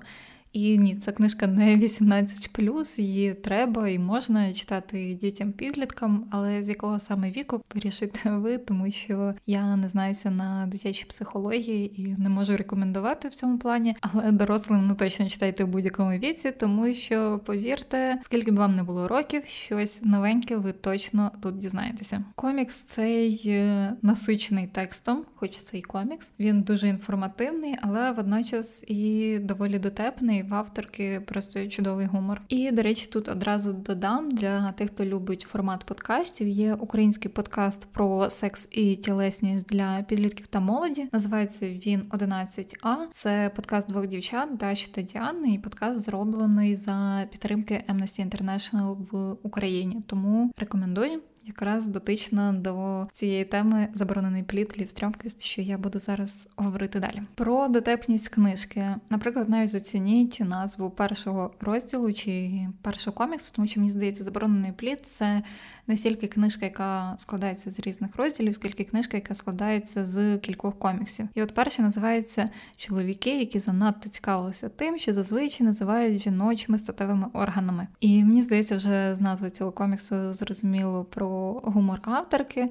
І 0.53 0.79
ні, 0.79 0.97
ця 0.97 1.13
книжка 1.13 1.47
не 1.47 1.77
18, 1.77 2.99
її 2.99 3.35
треба 3.35 3.89
і 3.89 3.99
можна 3.99 4.53
читати 4.53 5.19
дітям-підліткам, 5.23 6.25
але 6.31 6.63
з 6.63 6.69
якого 6.69 6.99
саме 6.99 7.31
віку 7.31 7.63
вирішуєте 7.75 8.31
ви, 8.37 8.59
тому 8.59 8.91
що 8.91 9.35
я 9.47 9.77
не 9.77 9.89
знаюся 9.89 10.31
на 10.31 10.67
дитячій 10.67 11.05
психології 11.05 12.01
і 12.01 12.15
не 12.19 12.29
можу 12.29 12.57
рекомендувати 12.57 13.29
в 13.29 13.35
цьому 13.35 13.59
плані. 13.59 13.97
Але 14.01 14.33
дорослим 14.33 14.87
ну 14.87 14.95
точно 14.95 15.29
читайте 15.29 15.65
в 15.65 15.69
будь-якому 15.69 16.11
віці, 16.11 16.51
тому 16.51 16.95
що 16.95 17.41
повірте, 17.45 18.21
скільки 18.23 18.51
б 18.51 18.57
вам 18.57 18.77
не 18.77 18.83
було 18.83 19.09
років, 19.09 19.43
щось 19.47 20.03
новеньке 20.03 20.57
ви 20.57 20.73
точно 20.73 21.31
тут 21.43 21.59
дізнаєтеся. 21.59 22.21
Комікс 22.35 22.83
цей 22.83 23.43
е, 23.47 23.93
насичений 24.03 24.67
текстом, 24.67 25.25
хоч 25.35 25.51
це 25.51 25.79
і 25.79 25.83
комікс. 25.83 26.35
Він 26.41 26.63
дуже 26.63 26.89
інформативний, 26.89 27.77
але 27.83 28.13
водночас 28.13 28.85
і 28.87 29.39
доволі 29.39 29.79
дотепний 29.79 30.40
в 30.43 30.55
авторки 30.55 31.21
просто 31.27 31.69
чудовий 31.69 32.07
гумор. 32.07 32.43
І, 32.49 32.71
до 32.71 32.83
речі, 32.83 33.07
тут 33.07 33.29
одразу 33.29 33.73
додам 33.73 34.31
для 34.31 34.73
тих, 34.73 34.91
хто 34.91 35.05
любить 35.05 35.47
формат 35.51 35.85
подкастів. 35.85 36.49
Є 36.49 36.75
український 36.75 37.31
подкаст 37.31 37.87
про 37.93 38.31
секс 38.31 38.69
і 38.71 38.97
тілесність 38.97 39.67
для 39.67 40.03
підлітків 40.03 40.47
та 40.47 40.61
молоді. 40.61 41.09
Називається 41.13 41.69
він 41.69 42.01
11А. 42.11 42.97
Це 43.13 43.51
подкаст 43.57 43.89
двох 43.89 44.07
дівчат 44.07 44.57
Даші 44.57 44.91
та 44.95 45.03
Діани. 45.03 45.55
І 45.55 45.59
подкаст 45.59 46.05
зроблений 46.05 46.77
за 46.77 47.29
підтримки 47.31 47.85
Amnesty 47.89 48.31
International 48.31 48.97
в 49.11 49.37
Україні. 49.43 50.03
Тому 50.07 50.53
рекомендую. 50.57 51.21
Якраз 51.51 51.87
дотична 51.87 52.53
до 52.53 53.07
цієї 53.13 53.45
теми 53.45 53.89
заборонений 53.95 54.43
плід 54.43 54.75
Лівстрьомквіст, 54.79 55.43
що 55.43 55.63
я 55.63 55.79
буду 55.79 55.99
зараз 55.99 56.49
говорити 56.57 57.01
далі. 57.01 57.23
Про 57.35 57.69
дотепність 57.69 58.29
книжки. 58.29 58.87
Наприклад, 59.11 59.49
навіть 59.49 59.71
зацініть 59.71 60.41
назву 60.41 60.91
першого 60.91 61.51
розділу 61.61 62.13
чи 62.13 62.51
першого 62.83 63.17
коміксу, 63.17 63.53
тому 63.57 63.69
що 63.69 63.81
мені 63.81 63.93
здається, 63.93 64.25
заборонений 64.25 64.73
плід 64.73 65.07
це 65.07 65.43
не 65.91 65.97
стільки 65.97 66.27
книжка, 66.27 66.65
яка 66.65 67.15
складається 67.19 67.71
з 67.71 67.81
різних 67.81 68.17
розділів, 68.17 68.55
скільки 68.55 68.85
книжка, 68.85 69.17
яка 69.17 69.35
складається 69.35 70.07
з 70.07 70.39
кількох 70.39 70.79
коміксів. 70.79 71.29
І 71.35 71.43
от 71.43 71.55
перша 71.55 71.83
називається 71.83 72.51
Чоловіки, 72.77 73.39
які 73.39 73.59
занадто 73.59 74.09
цікавилися 74.09 74.69
тим, 74.69 74.99
що 74.99 75.13
зазвичай 75.13 75.67
називають 75.67 76.23
жіночими 76.23 76.79
статевими 76.79 77.27
органами. 77.33 77.87
І 78.01 78.25
мені 78.25 78.43
здається, 78.43 78.77
вже 78.77 79.15
з 79.15 79.21
назви 79.21 79.51
цього 79.51 79.73
коміксу 79.73 80.33
зрозуміло 80.33 81.05
про 81.05 81.29
гумор 81.65 82.01
авторки, 82.03 82.71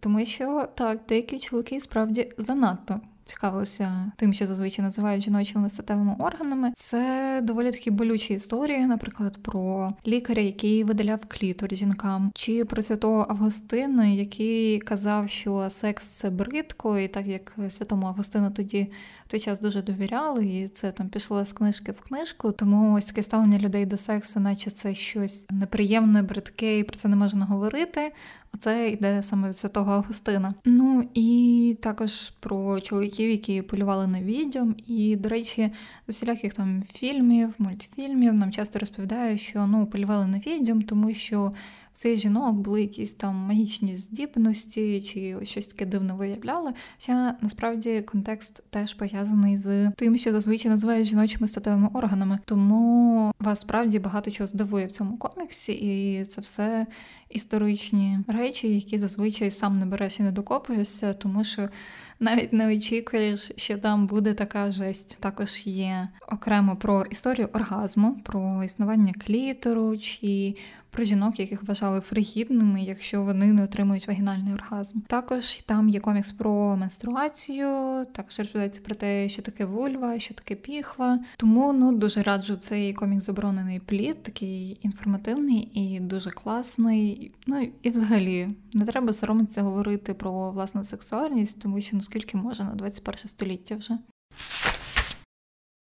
тому 0.00 0.24
що 0.24 0.68
так, 0.74 1.00
деякі 1.08 1.38
чоловіки 1.38 1.80
справді 1.80 2.32
занадто 2.38 3.00
цікавилися 3.30 4.12
тим, 4.16 4.32
що 4.32 4.46
зазвичай 4.46 4.84
називають 4.84 5.24
жіночими 5.24 5.68
статевими 5.68 6.16
органами. 6.18 6.72
Це 6.76 7.40
доволі 7.42 7.72
такі 7.72 7.90
болючі 7.90 8.34
історії, 8.34 8.86
наприклад, 8.86 9.38
про 9.42 9.90
лікаря, 10.06 10.42
який 10.42 10.84
видаляв 10.84 11.18
клітор 11.28 11.74
жінкам, 11.74 12.30
чи 12.34 12.64
про 12.64 12.82
святого 12.82 13.26
Августина, 13.28 14.06
який 14.06 14.78
казав, 14.78 15.28
що 15.28 15.70
секс 15.70 16.04
це 16.04 16.30
бридко, 16.30 16.98
і 16.98 17.08
так 17.08 17.26
як 17.26 17.56
святому 17.68 18.06
Августину 18.06 18.50
тоді 18.50 18.92
той 19.30 19.40
час 19.40 19.60
дуже 19.60 19.82
довіряли, 19.82 20.46
і 20.46 20.68
це 20.68 20.92
там 20.92 21.08
пішло 21.08 21.44
з 21.44 21.52
книжки 21.52 21.92
в 21.92 22.00
книжку. 22.00 22.52
Тому 22.52 22.94
ось 22.94 23.04
таке 23.04 23.22
ставлення 23.22 23.58
людей 23.58 23.86
до 23.86 23.96
сексу, 23.96 24.40
наче 24.40 24.70
це 24.70 24.94
щось 24.94 25.46
неприємне, 25.50 26.22
бридке, 26.22 26.78
і 26.78 26.84
про 26.84 26.96
це 26.96 27.08
не 27.08 27.16
можна 27.16 27.44
говорити. 27.44 28.12
Оце 28.54 28.88
йде 28.88 29.22
саме 29.22 29.48
від 29.48 29.56
святого 29.56 29.92
Августина. 29.92 30.54
Ну 30.64 31.08
і 31.14 31.76
також 31.82 32.30
про 32.30 32.80
чоловіків, 32.80 33.30
які 33.30 33.62
полювали 33.62 34.06
на 34.06 34.22
відьом. 34.22 34.74
І, 34.86 35.16
до 35.16 35.28
речі, 35.28 35.72
з 36.06 36.10
усіляких 36.10 36.54
там 36.54 36.82
фільмів, 36.82 37.54
мультфільмів 37.58 38.34
нам 38.34 38.52
часто 38.52 38.78
розповідають, 38.78 39.40
що 39.40 39.66
ну 39.66 39.86
полювали 39.86 40.26
на 40.26 40.38
відьом, 40.38 40.82
тому 40.82 41.14
що 41.14 41.52
цих 42.00 42.16
жінок 42.16 42.56
були 42.56 42.80
якісь 42.80 43.12
там 43.12 43.34
магічні 43.36 43.96
здібності 43.96 45.00
чи 45.00 45.38
щось 45.42 45.66
таке 45.66 45.86
дивне 45.86 46.12
виявляли. 46.12 46.72
Хоча 46.98 47.36
насправді 47.40 48.02
контекст 48.02 48.62
теж 48.70 48.94
пов'язаний 48.94 49.58
з 49.58 49.90
тим, 49.90 50.16
що 50.16 50.32
зазвичай 50.32 50.70
називають 50.70 51.06
жіночими 51.06 51.48
статевими 51.48 51.88
органами. 51.92 52.38
Тому 52.44 53.32
вас 53.40 53.60
справді 53.60 53.98
багато 53.98 54.30
чого 54.30 54.46
здивує 54.46 54.86
в 54.86 54.90
цьому 54.90 55.16
коміксі, 55.16 55.72
і 55.72 56.24
це 56.24 56.40
все 56.40 56.86
історичні 57.30 58.18
речі, 58.28 58.74
які 58.74 58.98
зазвичай 58.98 59.50
сам 59.50 59.78
не 59.78 59.86
береш 59.86 60.20
і 60.20 60.22
не 60.22 60.32
докопуєшся, 60.32 61.12
тому 61.12 61.44
що 61.44 61.68
навіть 62.20 62.52
не 62.52 62.76
очікуєш, 62.76 63.50
що 63.56 63.78
там 63.78 64.06
буде 64.06 64.34
така 64.34 64.72
жесть. 64.72 65.16
Також 65.20 65.66
є 65.66 66.08
окремо 66.28 66.76
про 66.76 67.04
історію 67.10 67.48
оргазму, 67.52 68.20
про 68.24 68.64
існування 68.64 69.12
клітору 69.26 69.98
чи 69.98 70.54
про 70.90 71.04
жінок, 71.04 71.40
яких 71.40 71.62
вважали 71.62 72.00
фригідними, 72.00 72.82
якщо 72.82 73.22
вони 73.22 73.46
не 73.46 73.64
отримують 73.64 74.08
вагінальний 74.08 74.54
оргазм. 74.54 75.00
Також 75.06 75.56
там 75.56 75.88
є 75.88 76.00
комікс 76.00 76.32
про 76.32 76.76
менструацію, 76.76 77.66
також 78.12 78.38
розповідається 78.38 78.80
про 78.84 78.94
те, 78.94 79.28
що 79.28 79.42
таке 79.42 79.64
вульва, 79.64 80.18
що 80.18 80.34
таке 80.34 80.54
піхва. 80.54 81.18
Тому 81.36 81.72
ну 81.72 81.92
дуже 81.92 82.22
раджу 82.22 82.56
цей 82.56 82.92
комікс 82.92 83.24
заборонений 83.24 83.80
плід, 83.80 84.22
такий 84.22 84.78
інформативний 84.82 85.70
і 85.74 86.00
дуже 86.00 86.30
класний. 86.30 87.19
Ну 87.46 87.72
і 87.82 87.90
взагалі 87.90 88.48
не 88.72 88.86
треба 88.86 89.12
соромитися 89.12 89.62
говорити 89.62 90.14
про 90.14 90.50
власну 90.50 90.84
сексуальність, 90.84 91.62
тому 91.62 91.80
що 91.80 91.96
ну 91.96 92.02
скільки 92.02 92.36
може 92.36 92.64
на 92.64 92.74
21 92.74 93.28
століття 93.28 93.76
вже. 93.76 93.98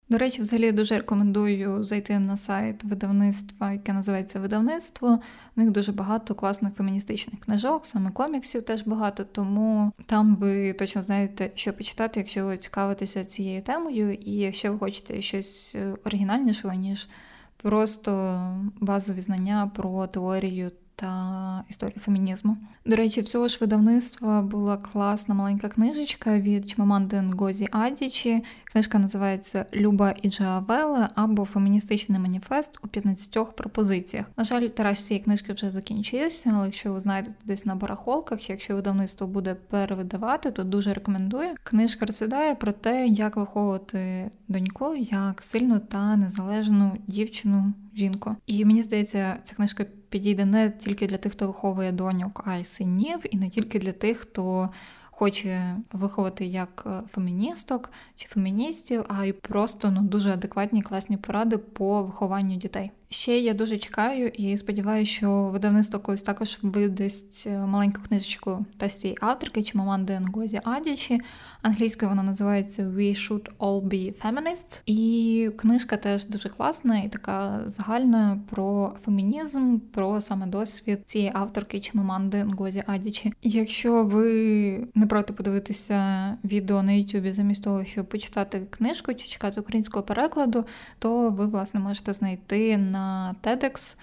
До 0.09 0.19
речі, 0.19 0.43
взагалі 0.43 0.73
дуже 0.73 0.95
рекомендую 0.95 1.85
зайти 1.85 2.19
на 2.19 2.37
сайт 2.37 2.85
видавництва, 2.85 3.73
яке 3.73 3.93
називається 3.93 4.41
видавництво. 4.41 5.21
У 5.57 5.61
них 5.61 5.71
дуже 5.71 5.93
багато 5.93 6.35
класних 6.35 6.75
феміністичних 6.75 7.41
книжок, 7.41 7.87
саме 7.87 8.11
коміксів 8.11 8.62
теж 8.62 8.83
багато, 8.83 9.25
тому 9.25 9.93
там 10.07 10.37
ви 10.37 10.73
точно 10.73 11.03
знаєте, 11.03 11.51
що 11.55 11.73
почитати, 11.73 12.21
якщо 12.21 12.47
ви 12.47 12.59
цікавитеся 12.59 13.25
цією 13.25 13.62
темою, 13.62 14.12
і 14.15 14.33
якщо 14.33 14.73
ви 14.73 14.79
хочете 14.79 15.23
щось 15.23 15.73
е, 15.75 15.95
оригінальнішого, 16.05 16.75
ніж 16.75 17.09
просто 17.57 18.41
базові 18.81 19.21
знання 19.21 19.71
про 19.75 20.07
теорію 20.07 20.71
та 20.96 21.64
історію 21.68 22.00
фемінізму. 22.00 22.56
До 22.85 22.96
речі, 22.96 23.20
всього 23.20 23.48
ж 23.48 23.59
видавництва 23.61 24.42
була 24.42 24.76
класна 24.76 25.35
маленька 25.35 25.68
книжечка 25.68 26.38
від 26.38 26.70
Чмаманди 26.70 27.22
Нгозі 27.22 27.68
Адічі. 27.70 28.44
Книжка 28.77 28.99
називається 28.99 29.67
Люба 29.75 30.15
і 30.23 30.31
Джавеле 30.31 31.09
або 31.15 31.45
Феміністичний 31.45 32.21
маніфест 32.21 32.79
у 32.85 32.89
15 32.89 33.57
пропозиціях. 33.57 34.27
На 34.37 34.45
жаль, 34.45 34.69
тираж 34.69 35.01
цієї 35.01 35.25
книжки 35.25 35.53
вже 35.53 35.71
закінчився, 35.71 36.53
але 36.55 36.67
якщо 36.67 36.93
ви 36.93 37.01
знайдете 37.01 37.37
десь 37.45 37.67
на 37.67 37.75
барахолках, 37.75 38.51
якщо 38.51 38.75
видавництво 38.75 39.27
буде 39.27 39.55
перевидавати, 39.55 40.51
то 40.51 40.65
дуже 40.65 40.95
рекомендую. 40.95 41.55
Книжка 41.62 42.07
розповідає 42.07 42.55
про 42.55 42.73
те, 42.73 43.07
як 43.07 43.37
виховувати 43.37 44.31
доньку 44.49 44.95
як 44.97 45.43
сильну 45.43 45.81
та 45.81 46.17
незалежну 46.17 46.97
дівчину 47.07 47.73
жінку. 47.95 48.37
І 48.47 48.65
мені 48.65 48.83
здається, 48.83 49.39
ця 49.45 49.55
книжка 49.55 49.87
підійде 50.09 50.45
не 50.45 50.71
тільки 50.71 51.07
для 51.07 51.17
тих, 51.17 51.33
хто 51.33 51.47
виховує 51.47 51.93
доньок, 51.93 52.43
а 52.47 52.57
й 52.57 52.65
синів, 52.65 53.19
і 53.31 53.37
не 53.37 53.51
тільки 53.51 53.79
для 53.79 53.93
тих, 53.93 54.19
хто 54.19 54.71
хоче 55.18 55.76
виховати 55.92 56.46
як 56.46 56.85
е, 56.87 57.02
феміністок 57.12 57.90
чи 58.16 58.29
феміністів, 58.29 59.05
а 59.09 59.24
й 59.24 59.33
просто 59.33 59.90
ну 59.90 60.02
дуже 60.02 60.33
адекватні 60.33 60.83
класні 60.83 61.16
поради 61.16 61.59
по 61.59 62.02
вихованню 62.02 62.57
дітей. 62.57 62.90
Ще 63.11 63.38
я 63.38 63.55
дуже 63.55 63.79
чекаю 63.79 64.29
і 64.29 64.57
сподіваюся, 64.57 65.12
що 65.12 65.31
видавництво 65.53 66.01
колись 66.01 66.23
також 66.23 66.59
видасть 66.62 67.45
е, 67.47 67.59
маленьку 67.59 68.03
книжечку 68.09 68.66
та 68.77 68.88
з 68.88 69.01
цієї 69.01 69.19
авторки 69.21 69.62
чи 69.62 69.79
Маманди 69.79 70.21
Нгозі 70.21 70.61
Адічі. 70.64 71.21
Англійською 71.62 72.09
вона 72.09 72.23
називається 72.23 72.83
We 72.83 73.14
Should 73.14 73.49
All 73.59 73.83
Be 73.83 74.14
Feminists. 74.23 74.83
І 74.87 75.51
книжка 75.57 75.97
теж 75.97 76.27
дуже 76.27 76.49
класна 76.49 76.99
і 76.99 77.09
така 77.09 77.62
загальна 77.66 78.40
про 78.51 78.92
фемінізм, 79.05 79.79
про 79.79 80.21
саме 80.21 80.47
досвід 80.47 80.99
цієї 81.05 81.31
авторки 81.35 81.81
чи 81.81 81.90
Маманди 81.95 82.45
Нгозі 82.45 82.83
Адічі. 82.87 83.33
Якщо 83.42 84.05
ви 84.05 84.88
не 84.95 85.07
проти 85.07 85.33
подивитися 85.33 86.31
відео 86.45 86.83
на 86.83 86.92
YouTube 86.92 87.33
замість 87.33 87.64
того, 87.64 87.85
щоб 87.85 88.09
почитати 88.09 88.66
книжку 88.71 89.14
чи 89.14 89.29
чекати 89.29 89.61
українського 89.61 90.03
перекладу, 90.03 90.64
то 90.99 91.31
ви 91.31 91.47
власне 91.47 91.81
можете 91.81 92.12
знайти 92.12 92.77
на 92.77 92.95
TEDx 93.42 93.96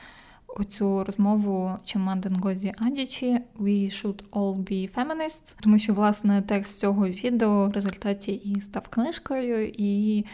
оцю 0.48 1.04
розмову 1.04 1.78
Чиманди 1.86 2.30
Нгозі 2.30 2.74
Адічі 2.78 3.40
We 3.60 3.86
should 3.86 4.24
all 4.32 4.56
be 4.56 4.96
feminists, 4.96 5.56
тому 5.62 5.80
що 5.80 5.94
власне 5.94 6.42
текст 6.42 6.80
цього 6.80 7.08
відео 7.08 7.70
в 7.70 7.72
результаті 7.72 8.34
і 8.34 8.62
став 8.62 8.88
книжкою, 8.88 9.68
і 9.68 10.26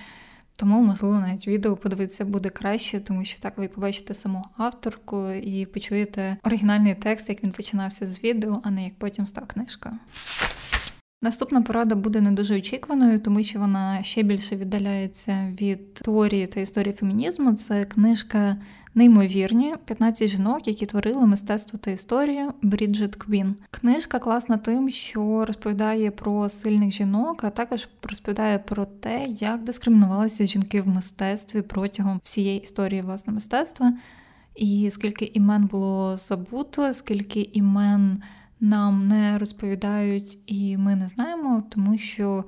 тому, 0.55 0.81
можливо, 0.81 1.19
навіть 1.19 1.47
відео 1.47 1.75
подивитися 1.75 2.25
буде 2.25 2.49
краще, 2.49 2.99
тому 2.99 3.25
що 3.25 3.39
так 3.39 3.57
ви 3.57 3.67
побачите 3.67 4.13
саму 4.13 4.45
авторку 4.57 5.29
і 5.29 5.65
почуєте 5.65 6.37
оригінальний 6.43 6.95
текст, 6.95 7.29
як 7.29 7.43
він 7.43 7.51
починався 7.51 8.07
з 8.07 8.23
відео, 8.23 8.61
а 8.63 8.71
не 8.71 8.83
як 8.83 8.93
потім 8.97 9.27
став 9.27 9.47
книжкою. 9.47 9.95
Наступна 11.21 11.62
порада 11.62 11.95
буде 11.95 12.21
не 12.21 12.32
дуже 12.32 12.58
очікуваною, 12.58 13.19
тому 13.19 13.43
що 13.43 13.60
вона 13.60 14.03
ще 14.03 14.23
більше 14.23 14.55
віддаляється 14.55 15.55
від 15.62 15.93
теорії 15.93 16.47
та 16.47 16.60
історії 16.60 16.93
фемінізму. 16.93 17.53
Це 17.53 17.86
книжка 17.86 18.58
Неймовірні 18.95 19.75
15 19.86 20.29
жінок, 20.29 20.67
які 20.67 20.86
творили 20.86 21.25
мистецтво 21.25 21.79
та 21.79 21.91
історію 21.91 22.53
Бріджит 22.62 23.15
Квін. 23.15 23.55
Книжка 23.71 24.19
класна 24.19 24.58
тим, 24.58 24.89
що 24.89 25.45
розповідає 25.45 26.12
про 26.12 26.49
сильних 26.49 26.91
жінок, 26.91 27.43
а 27.43 27.49
також 27.49 27.88
розповідає 28.03 28.60
про 28.60 28.86
те, 28.86 29.25
як 29.39 29.63
дискримінувалися 29.63 30.45
жінки 30.45 30.82
в 30.82 30.88
мистецтві 30.88 31.62
протягом 31.62 32.21
всієї 32.23 32.62
історії 32.62 33.01
власне 33.01 33.34
мистецтва, 33.34 33.93
і 34.55 34.89
скільки 34.91 35.25
імен 35.25 35.65
було 35.65 36.17
забуто, 36.17 36.93
скільки 36.93 37.41
імен 37.41 38.21
нам 38.59 39.07
не 39.07 39.37
розповідають, 39.37 40.39
і 40.45 40.77
ми 40.77 40.95
не 40.95 41.07
знаємо, 41.07 41.63
тому 41.69 41.97
що 41.97 42.45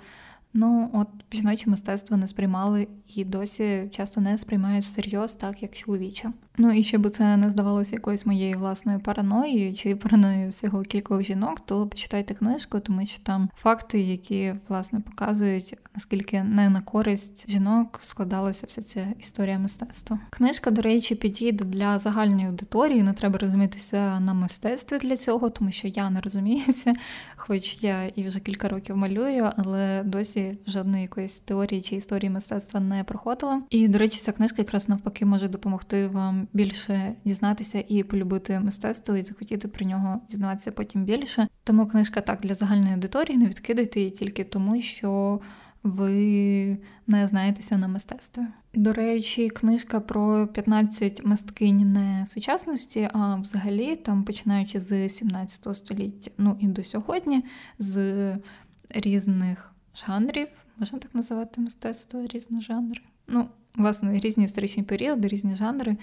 ну 0.54 0.90
от 0.94 1.08
жіноче 1.32 1.70
мистецтво 1.70 2.18
не 2.18 2.28
сприймали 2.28 2.88
і 3.16 3.26
досі 3.26 3.90
часто 3.92 4.22
не 4.22 4.38
сприймають 4.38 4.86
всерйоз 4.86 5.34
так, 5.34 5.62
як 5.62 5.76
чоловіче. 5.76 6.32
Ну 6.58 6.72
і 6.72 6.84
щоб 6.84 7.10
це 7.10 7.38
не 7.38 7.50
здавалося 7.50 7.96
якоюсь 7.96 8.26
моєю 8.26 8.58
власною 8.58 9.00
параноєю 9.00 9.74
чи 9.74 9.96
параноєю 9.96 10.50
всього 10.50 10.82
кількох 10.82 11.24
жінок, 11.24 11.60
то 11.60 11.88
почитайте 11.88 12.34
книжку, 12.34 12.80
тому 12.80 13.06
що 13.06 13.20
там 13.24 13.50
факти, 13.56 14.02
які 14.02 14.56
власне 14.70 15.00
показують 15.00 15.76
наскільки 15.96 16.44
не 16.44 16.70
на 16.70 16.82
користь 16.82 17.50
жінок 17.50 18.00
складалася 18.02 18.66
вся 18.68 18.82
ця 18.82 19.08
історія 19.20 19.60
мистецтва. 19.60 20.20
Книжка, 20.30 20.72
до 20.72 20.82
речі, 20.82 21.16
підійде 21.16 21.66
для 21.66 22.00
загальної 22.00 22.48
аудиторії. 22.48 23.04
Не 23.04 23.14
треба 23.14 23.40
розумітися 23.40 24.20
на 24.20 24.34
мистецтві 24.34 24.98
для 24.98 25.18
цього, 25.18 25.50
тому 25.50 25.72
що 25.72 25.88
я 25.88 26.10
не 26.10 26.22
розуміюся, 26.22 26.94
хоч 27.36 27.84
я 27.84 28.08
і 28.08 28.28
вже 28.28 28.40
кілька 28.40 28.70
років 28.70 28.98
малюю, 28.98 29.50
але 29.58 30.04
досі 30.06 30.58
жодної 30.68 31.02
якоїсь 31.02 31.40
теорії 31.40 31.82
чи 31.82 31.96
історії 31.96 32.30
мистецтва 32.30 32.80
не 32.80 33.04
проходила. 33.04 33.62
І 33.70 33.88
до 33.88 34.00
речі, 34.00 34.20
ця 34.20 34.32
книжка 34.32 34.56
якраз 34.58 34.90
навпаки 34.90 35.26
може 35.26 35.48
допомогти 35.48 36.08
вам 36.08 36.41
більше 36.54 37.16
дізнатися 37.26 37.84
і 37.88 38.04
полюбити 38.04 38.60
мистецтво, 38.60 39.18
і 39.18 39.22
захотіти 39.22 39.68
про 39.68 39.86
нього 39.86 40.22
дізнаватися 40.30 40.72
потім 40.72 41.04
більше. 41.04 41.48
Тому 41.64 41.88
книжка 41.88 42.22
так 42.22 42.40
для 42.42 42.54
загальної 42.54 42.94
аудиторії, 42.94 43.38
не 43.38 43.46
відкидайте 43.46 44.00
її 44.00 44.12
тільки 44.12 44.44
тому, 44.44 44.82
що 44.82 45.40
ви 45.84 46.78
не 47.08 47.28
знаєтеся 47.28 47.78
на 47.78 47.88
мистецтві. 47.88 48.42
До 48.74 48.94
речі, 48.94 49.50
книжка 49.50 50.00
про 50.00 50.48
15 50.48 51.26
мисткинь 51.26 51.94
не 51.94 52.26
сучасності, 52.26 53.10
а 53.14 53.36
взагалі, 53.36 53.96
там 53.96 54.24
починаючи 54.24 54.80
з 54.80 55.10
17 55.10 55.78
століття, 55.78 56.32
ну 56.38 56.58
і 56.60 56.68
до 56.68 56.84
сьогодні, 56.84 57.44
з 57.80 58.38
різних 58.90 59.74
жанрів, 59.96 60.48
можна 60.78 61.00
так 61.00 61.16
називати 61.16 61.62
мистецтво, 61.62 62.24
різні 62.34 62.62
жанри. 62.62 63.02
Ну, 63.28 63.50
власне, 63.76 64.20
різні 64.20 64.44
історичні 64.44 64.84
періоди, 64.84 65.28
різні 65.28 65.56
жанри, 65.56 65.98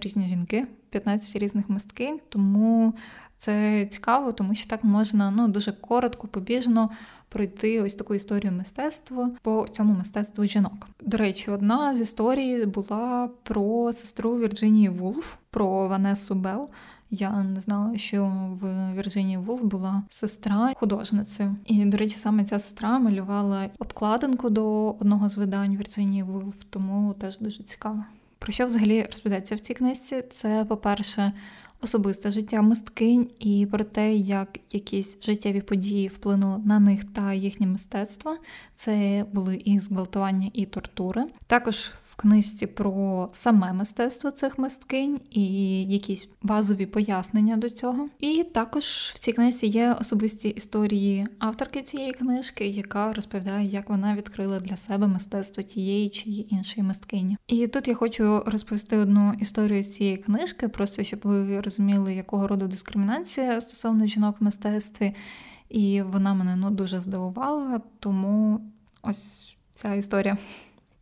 різні 0.00 0.26
жінки, 0.28 0.66
15 0.90 1.36
різних 1.36 1.68
мисткинь. 1.68 2.20
Тому 2.28 2.94
це 3.38 3.86
цікаво, 3.86 4.32
тому 4.32 4.54
що 4.54 4.68
так 4.68 4.84
можна 4.84 5.30
ну, 5.30 5.48
дуже 5.48 5.72
коротко, 5.72 6.28
побіжно 6.28 6.90
пройти 7.28 7.82
ось 7.82 7.94
таку 7.94 8.14
історію 8.14 8.52
мистецтва 8.52 9.30
по 9.42 9.66
цьому 9.72 9.94
мистецтву 9.94 10.44
жінок. 10.44 10.88
До 11.02 11.16
речі, 11.16 11.50
одна 11.50 11.94
з 11.94 12.00
історій 12.00 12.66
була 12.66 13.30
про 13.42 13.92
сестру 13.92 14.38
Вірджинії 14.38 14.88
Вулф, 14.88 15.34
про 15.50 15.88
Ванесу 15.88 16.34
Белл. 16.34 16.68
Я 17.10 17.42
не 17.42 17.60
знала, 17.60 17.98
що 17.98 18.26
в 18.60 18.94
Вірджинії 18.94 19.38
Вулф 19.38 19.62
була 19.62 20.02
сестра 20.10 20.72
художниці. 20.76 21.50
І, 21.64 21.84
до 21.84 21.96
речі, 21.96 22.16
саме 22.16 22.44
ця 22.44 22.58
сестра 22.58 22.98
малювала 22.98 23.68
обкладинку 23.78 24.50
до 24.50 24.90
одного 24.90 25.28
з 25.28 25.36
видань 25.36 25.76
Вірджинії 25.76 26.22
Вулф, 26.22 26.54
тому 26.70 27.14
теж 27.14 27.38
дуже 27.38 27.62
цікаво. 27.62 28.04
Про 28.38 28.52
що 28.52 28.66
взагалі 28.66 29.02
розповідається 29.02 29.54
в 29.54 29.60
цій 29.60 29.74
книжці? 29.74 30.22
Це, 30.30 30.64
по-перше, 30.64 31.32
особисте 31.80 32.30
життя 32.30 32.62
мисткинь 32.62 33.30
і 33.38 33.66
про 33.70 33.84
те, 33.84 34.14
як 34.14 34.58
якісь 34.72 35.18
життєві 35.22 35.60
події 35.60 36.08
вплинули 36.08 36.62
на 36.64 36.80
них 36.80 37.04
та 37.04 37.32
їхнє 37.32 37.66
мистецтво. 37.66 38.36
Це 38.74 39.24
були 39.32 39.56
і 39.56 39.80
зґвалтування, 39.80 40.50
і 40.52 40.66
тортури. 40.66 41.24
Також 41.46 41.92
книжці 42.18 42.66
про 42.66 43.28
саме 43.32 43.72
мистецтво 43.72 44.30
цих 44.30 44.58
мисткинь 44.58 45.20
і 45.30 45.44
якісь 45.84 46.28
базові 46.42 46.86
пояснення 46.86 47.56
до 47.56 47.70
цього. 47.70 48.08
І 48.18 48.44
також 48.54 48.84
в 49.14 49.18
цій 49.18 49.32
книжці 49.32 49.66
є 49.66 49.96
особисті 50.00 50.48
історії 50.48 51.26
авторки 51.38 51.82
цієї 51.82 52.12
книжки, 52.12 52.66
яка 52.66 53.12
розповідає, 53.12 53.66
як 53.66 53.90
вона 53.90 54.16
відкрила 54.16 54.60
для 54.60 54.76
себе 54.76 55.06
мистецтво 55.06 55.62
тієї 55.62 56.08
чи 56.08 56.30
іншої 56.30 56.86
мисткині. 56.86 57.36
І 57.46 57.66
тут 57.66 57.88
я 57.88 57.94
хочу 57.94 58.42
розповісти 58.46 58.96
одну 58.96 59.32
історію 59.40 59.82
цієї 59.82 60.16
книжки, 60.16 60.68
просто 60.68 61.04
щоб 61.04 61.20
ви 61.22 61.60
розуміли, 61.60 62.14
якого 62.14 62.48
роду 62.48 62.66
дискримінація 62.66 63.60
стосовно 63.60 64.06
жінок 64.06 64.36
в 64.40 64.44
мистецтві. 64.44 65.14
І 65.68 66.02
вона 66.02 66.34
мене 66.34 66.56
ну 66.56 66.70
дуже 66.70 67.00
здивувала, 67.00 67.80
тому 68.00 68.60
ось 69.02 69.56
ця 69.70 69.94
історія. 69.94 70.36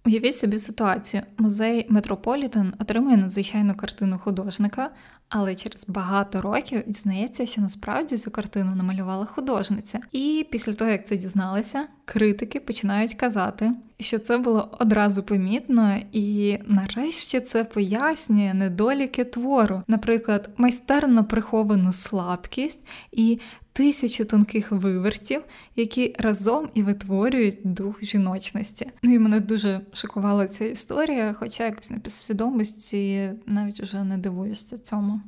Уявіть 0.06 0.36
собі 0.36 0.58
ситуацію. 0.58 1.22
Музей 1.38 1.86
Метрополітен 1.88 2.74
отримує 2.78 3.16
надзвичайну 3.16 3.74
картину 3.74 4.18
художника, 4.18 4.90
але 5.28 5.54
через 5.54 5.84
багато 5.88 6.40
років 6.40 6.82
дізнається, 6.86 7.46
що 7.46 7.60
насправді 7.60 8.16
цю 8.16 8.30
картину 8.30 8.74
намалювала 8.74 9.24
художниця. 9.24 10.00
І 10.12 10.46
після 10.50 10.74
того, 10.74 10.90
як 10.90 11.06
це 11.06 11.16
дізналися, 11.16 11.86
критики 12.04 12.60
починають 12.60 13.14
казати, 13.14 13.72
що 14.00 14.18
це 14.18 14.38
було 14.38 14.76
одразу 14.80 15.22
помітно, 15.22 15.96
і 16.12 16.58
нарешті 16.66 17.40
це 17.40 17.64
пояснює 17.64 18.54
недоліки 18.54 19.24
твору, 19.24 19.82
наприклад, 19.88 20.50
майстерно 20.56 21.24
приховану 21.24 21.92
слабкість 21.92 22.86
і 23.12 23.38
тисячу 23.76 24.24
тонких 24.24 24.72
вивертів, 24.72 25.42
які 25.76 26.14
разом 26.18 26.68
і 26.74 26.82
витворюють 26.82 27.58
дух 27.64 28.04
жіночності. 28.04 28.86
Ну 29.02 29.14
і 29.14 29.18
мене 29.18 29.40
дуже 29.40 29.80
шокувала 29.92 30.48
ця 30.48 30.64
історія, 30.64 31.32
хоча 31.38 31.64
якось 31.64 31.90
на 31.90 31.98
підсвідомості 31.98 33.30
навіть 33.46 33.80
уже 33.80 34.04
не 34.04 34.18
дивуєшся 34.18 34.78
цьому. 34.78 35.20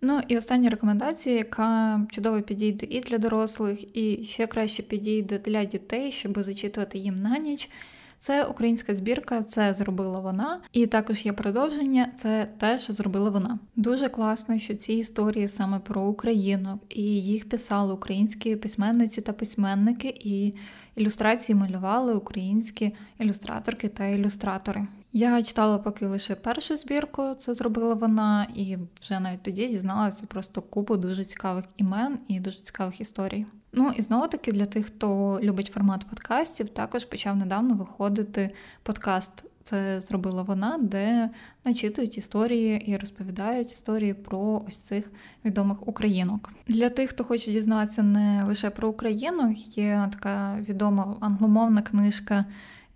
Ну 0.00 0.20
і 0.28 0.38
остання 0.38 0.70
рекомендація, 0.70 1.36
яка 1.36 2.00
чудово 2.10 2.42
підійде 2.42 2.86
і 2.90 3.00
для 3.00 3.18
дорослих, 3.18 3.96
і 3.96 4.24
ще 4.24 4.46
краще 4.46 4.82
підійде 4.82 5.38
для 5.38 5.64
дітей, 5.64 6.12
щоб 6.12 6.42
зачитувати 6.42 6.98
їм 6.98 7.14
на 7.14 7.38
ніч. 7.38 7.70
Це 8.24 8.44
українська 8.44 8.94
збірка, 8.94 9.42
це 9.42 9.74
зробила 9.74 10.20
вона, 10.20 10.60
і 10.72 10.86
також 10.86 11.26
є 11.26 11.32
продовження, 11.32 12.12
це 12.18 12.48
теж 12.58 12.86
зробила 12.86 13.30
вона. 13.30 13.58
Дуже 13.76 14.08
класно, 14.08 14.58
що 14.58 14.74
ці 14.74 14.92
історії 14.92 15.48
саме 15.48 15.78
про 15.78 16.02
українок, 16.02 16.82
і 16.88 17.02
їх 17.02 17.48
писали 17.48 17.94
українські 17.94 18.56
письменниці 18.56 19.20
та 19.20 19.32
письменники, 19.32 20.14
і 20.20 20.54
ілюстрації 20.96 21.56
малювали 21.56 22.14
українські 22.14 22.92
ілюстраторки 23.18 23.88
та 23.88 24.06
ілюстратори. 24.06 24.86
Я 25.16 25.42
читала 25.42 25.78
поки 25.78 26.06
лише 26.06 26.34
першу 26.34 26.76
збірку, 26.76 27.34
це 27.38 27.54
зробила 27.54 27.94
вона, 27.94 28.46
і 28.54 28.78
вже 29.00 29.20
навіть 29.20 29.42
тоді 29.42 29.68
дізналася 29.68 30.26
просто 30.26 30.62
купу 30.62 30.96
дуже 30.96 31.24
цікавих 31.24 31.64
імен 31.76 32.18
і 32.28 32.40
дуже 32.40 32.60
цікавих 32.60 33.00
історій. 33.00 33.46
Ну 33.72 33.92
і 33.96 34.02
знову 34.02 34.28
таки 34.28 34.52
для 34.52 34.66
тих, 34.66 34.86
хто 34.86 35.40
любить 35.42 35.70
формат 35.74 36.04
подкастів, 36.10 36.68
також 36.68 37.04
почав 37.04 37.36
недавно 37.36 37.74
виходити 37.74 38.50
подкаст. 38.82 39.44
Це 39.62 40.00
зробила 40.00 40.42
вона, 40.42 40.78
де 40.78 41.30
начитують 41.64 42.18
історії 42.18 42.90
і 42.90 42.96
розповідають 42.96 43.72
історії 43.72 44.14
про 44.14 44.62
ось 44.68 44.76
цих 44.76 45.10
відомих 45.44 45.88
українок. 45.88 46.52
Для 46.66 46.90
тих, 46.90 47.10
хто 47.10 47.24
хоче 47.24 47.52
дізнатися 47.52 48.02
не 48.02 48.44
лише 48.44 48.70
про 48.70 48.88
Україну, 48.88 49.54
є 49.76 50.08
така 50.12 50.58
відома 50.68 51.16
англомовна 51.20 51.82
книжка 51.82 52.44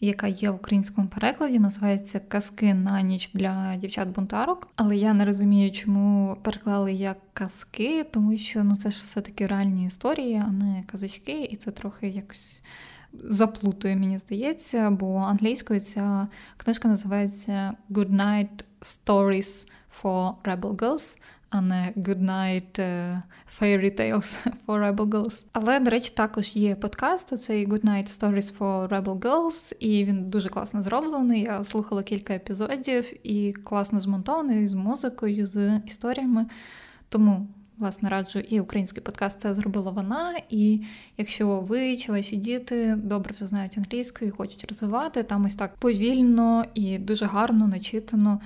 яка 0.01 0.27
є 0.27 0.51
в 0.51 0.55
українському 0.55 1.09
перекладі, 1.09 1.59
називається 1.59 2.21
Казки 2.29 2.75
на 2.75 3.03
ніч 3.03 3.31
для 3.35 3.77
дівчат-бунтарок. 3.77 4.69
Але 4.77 4.97
я 4.97 5.15
не 5.15 5.25
розумію, 5.25 5.73
чому 5.73 6.37
переклали 6.43 6.93
як 6.93 7.17
казки, 7.33 8.05
тому 8.05 8.37
що 8.37 8.65
ну 8.65 8.77
це 8.77 8.91
ж 8.91 8.97
все-таки 8.99 9.47
реальні 9.47 9.87
історії, 9.87 10.43
а 10.47 10.53
не 10.53 10.83
казочки, 10.87 11.49
і 11.51 11.57
це 11.57 11.71
трохи 11.71 12.09
якось. 12.09 12.63
Заплутує, 13.25 13.97
мені 13.97 14.19
здається, 14.19 14.91
бо 14.91 15.17
англійською 15.17 15.81
ця 15.81 16.29
книжка 16.57 16.89
називається 16.89 17.75
Good 17.91 18.11
Night 18.11 18.65
Stories 18.83 19.69
for 20.03 20.35
Rebel 20.45 20.77
Girls 20.77 21.19
а 21.51 21.61
не 21.61 21.93
Good 21.97 22.25
Night 22.25 22.81
е, 22.81 23.23
Fairy 23.61 24.01
Tales 24.01 24.49
for 24.67 24.95
Rebel 24.95 25.09
Girls. 25.09 25.45
Але, 25.53 25.81
до 25.81 25.91
речі, 25.91 26.13
також 26.17 26.57
є 26.57 26.75
подкаст, 26.75 27.39
цей 27.39 27.69
Good 27.69 27.85
Night 27.85 28.07
Stories 28.07 28.59
for 28.59 28.89
Rebel 28.89 29.19
Girls, 29.19 29.77
і 29.81 30.05
він 30.05 30.31
дуже 30.31 30.49
класно 30.49 30.83
зроблений. 30.83 31.43
Я 31.43 31.65
слухала 31.65 32.03
кілька 32.03 32.35
епізодів 32.35 33.27
і 33.27 33.53
класно 33.53 34.01
змонтований 34.01 34.67
з 34.67 34.75
музикою, 34.75 35.47
з 35.47 35.81
історіями. 35.87 36.47
Тому. 37.09 37.47
Власне, 37.79 38.09
раджу 38.09 38.39
і 38.39 38.61
український 38.61 39.03
подкаст 39.03 39.41
це 39.41 39.55
зробила 39.55 39.91
вона. 39.91 40.35
І 40.51 40.83
якщо 41.17 41.61
ви 41.61 41.97
чи 41.97 42.13
ваші 42.13 42.37
діти 42.37 42.95
добре 42.97 43.35
вже 43.35 43.47
знають 43.47 43.79
англійську 43.79 44.25
і 44.25 44.31
хочуть 44.31 44.71
розвивати, 44.71 45.23
там 45.23 45.45
ось 45.45 45.55
так 45.55 45.77
повільно 45.77 46.65
і 46.75 46.99
дуже 46.99 47.27
гарно 47.27 47.69
начитано 47.69 48.41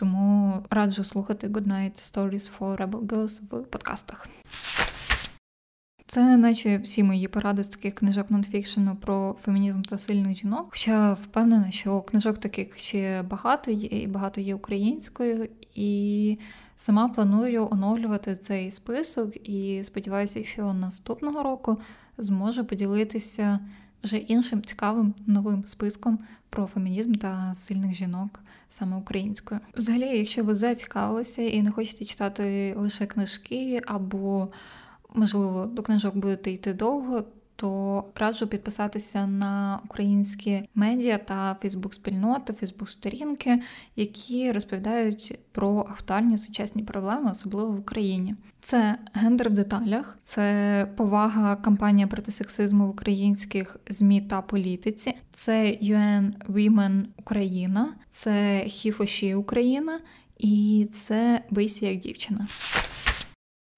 тому 0.00 0.62
раджу 0.70 1.04
слухати 1.04 1.48
Goodnight 1.48 1.94
Stories 2.12 2.50
for 2.58 2.76
Rebel 2.76 3.06
Girls 3.06 3.42
в 3.50 3.64
подкастах. 3.64 4.28
Це, 6.06 6.36
наче 6.36 6.78
всі 6.78 7.02
мої 7.02 7.28
поради 7.28 7.64
з 7.64 7.68
таких 7.68 7.94
книжок 7.94 8.30
нонфікшену 8.30 8.96
про 8.96 9.34
фемінізм 9.38 9.82
та 9.82 9.98
сильних 9.98 10.38
жінок. 10.38 10.66
Хоча 10.70 11.12
впевнена, 11.12 11.70
що 11.70 12.00
книжок 12.00 12.38
таких 12.38 12.78
ще 12.78 13.22
багато 13.22 13.70
є, 13.70 14.02
і 14.02 14.06
багато 14.06 14.40
є 14.40 14.54
українською, 14.54 15.48
і 15.74 16.38
сама 16.76 17.08
планую 17.08 17.68
оновлювати 17.70 18.36
цей 18.36 18.70
список. 18.70 19.48
І 19.48 19.84
сподіваюся, 19.84 20.44
що 20.44 20.72
наступного 20.72 21.42
року 21.42 21.80
зможу 22.18 22.64
поділитися 22.64 23.58
вже 24.02 24.16
іншим 24.16 24.62
цікавим 24.62 25.14
новим 25.26 25.64
списком 25.66 26.18
про 26.50 26.66
фемінізм 26.66 27.14
та 27.14 27.54
сильних 27.54 27.94
жінок 27.94 28.40
саме 28.70 28.96
українською. 28.96 29.60
Взагалі, 29.76 30.18
якщо 30.18 30.44
ви 30.44 30.54
зацікавилися 30.54 31.42
і 31.42 31.62
не 31.62 31.70
хочете 31.70 32.04
читати 32.04 32.74
лише 32.76 33.06
книжки, 33.06 33.82
або, 33.86 34.48
можливо, 35.14 35.66
до 35.66 35.82
книжок 35.82 36.16
будете 36.16 36.50
йти 36.50 36.72
довго. 36.72 37.24
То 37.60 38.04
раджу 38.14 38.46
підписатися 38.46 39.26
на 39.26 39.80
українські 39.84 40.62
медіа 40.74 41.18
та 41.18 41.56
Фейсбук-спільноти, 41.62 42.52
Фейсбук-сторінки, 42.52 43.62
які 43.96 44.52
розповідають 44.52 45.38
про 45.52 45.78
актуальні 45.78 46.38
сучасні 46.38 46.82
проблеми, 46.82 47.30
особливо 47.30 47.72
в 47.72 47.78
Україні. 47.78 48.34
Це 48.62 48.98
гендер 49.12 49.50
в 49.50 49.52
деталях, 49.52 50.18
це 50.24 50.88
повага 50.96 51.56
кампанія 51.56 52.06
проти 52.06 52.32
сексизму 52.32 52.86
в 52.86 52.90
українських 52.90 53.76
змі 53.88 54.20
та 54.20 54.42
політиці, 54.42 55.14
це 55.32 55.78
UN 55.82 56.32
Women 56.48 57.04
Україна, 57.16 57.92
це 58.10 58.64
Хіфоші 58.66 59.34
Україна 59.34 60.00
і 60.38 60.88
це 60.92 61.42
Бийся 61.50 61.86
як 61.86 61.98
дівчина. 61.98 62.46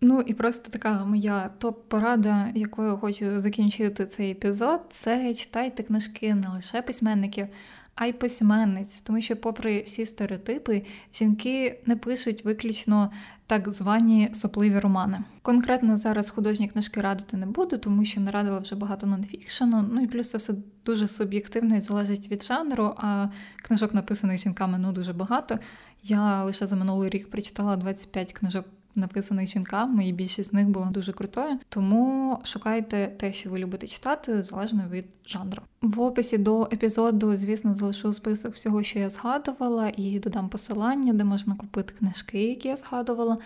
Ну 0.05 0.20
і 0.20 0.34
просто 0.34 0.70
така 0.70 1.05
моя 1.05 1.48
топ-порада, 1.59 2.53
якою 2.55 2.96
хочу 2.96 3.40
закінчити 3.40 4.07
цей 4.07 4.30
епізод, 4.30 4.80
це 4.90 5.34
читайте 5.34 5.82
книжки 5.82 6.34
не 6.34 6.48
лише 6.48 6.82
письменників, 6.82 7.46
а 7.94 8.07
й 8.07 8.12
письменниць, 8.12 9.00
тому 9.00 9.20
що, 9.20 9.36
попри 9.36 9.82
всі 9.82 10.07
стереотипи, 10.07 10.82
жінки 11.14 11.80
не 11.86 11.96
пишуть 11.96 12.44
виключно 12.44 13.11
так 13.46 13.72
звані 13.72 14.30
сопливі 14.34 14.78
романи. 14.78 15.20
Конкретно 15.42 15.96
зараз 15.96 16.30
художні 16.30 16.68
книжки 16.68 17.00
радити 17.00 17.36
не 17.36 17.46
буду, 17.46 17.78
тому 17.78 18.05
що 18.05 18.20
нарадила 18.20 18.59
вже 18.59 18.74
багато 18.74 19.07
нонфікшену. 19.07 19.88
Ну 19.92 20.00
і 20.03 20.07
плюс 20.07 20.30
це 20.30 20.38
все 20.38 20.55
дуже 20.84 21.09
суб'єктивно 21.09 21.76
і 21.76 21.80
залежить 21.80 22.30
від 22.30 22.42
жанру. 22.42 22.94
А 22.96 23.28
книжок 23.62 23.94
написаних 23.94 24.40
жінками 24.40 24.78
ну 24.78 24.92
дуже 24.92 25.12
багато. 25.12 25.59
Я 26.03 26.44
лише 26.44 26.66
за 26.66 26.76
минулий 26.76 27.11
рік 27.11 27.30
прочитала 27.30 27.76
25 27.76 28.32
книжок 28.32 28.66
написаних 28.95 29.49
жінками, 29.49 30.09
і 30.09 30.12
більшість 30.12 30.51
з 30.51 30.53
них 30.53 30.68
була 30.68 30.86
дуже 30.86 31.12
крутою. 31.12 31.59
Тому 31.68 32.38
шукайте 32.45 33.07
те, 33.07 33.32
що 33.32 33.51
ви 33.51 33.59
любите 33.59 33.86
читати, 33.86 34.43
залежно 34.43 34.82
від 34.90 35.05
жанру. 35.26 35.62
В 35.82 36.01
описі 36.01 36.38
до 36.38 36.62
епізоду, 36.62 37.36
звісно, 37.36 37.74
залишу 37.74 38.12
список 38.12 38.55
всього, 38.55 38.82
що 38.82 38.99
я 38.99 39.11
згадувала, 39.11 39.93
і 39.97 40.18
додам 40.18 40.49
посилання, 40.49 41.12
де 41.12 41.24
можна 41.24 41.55
купити 41.55 41.95
книжки, 41.99 42.43
які 42.49 42.68
я 42.68 42.76
згадувала. 42.76 43.38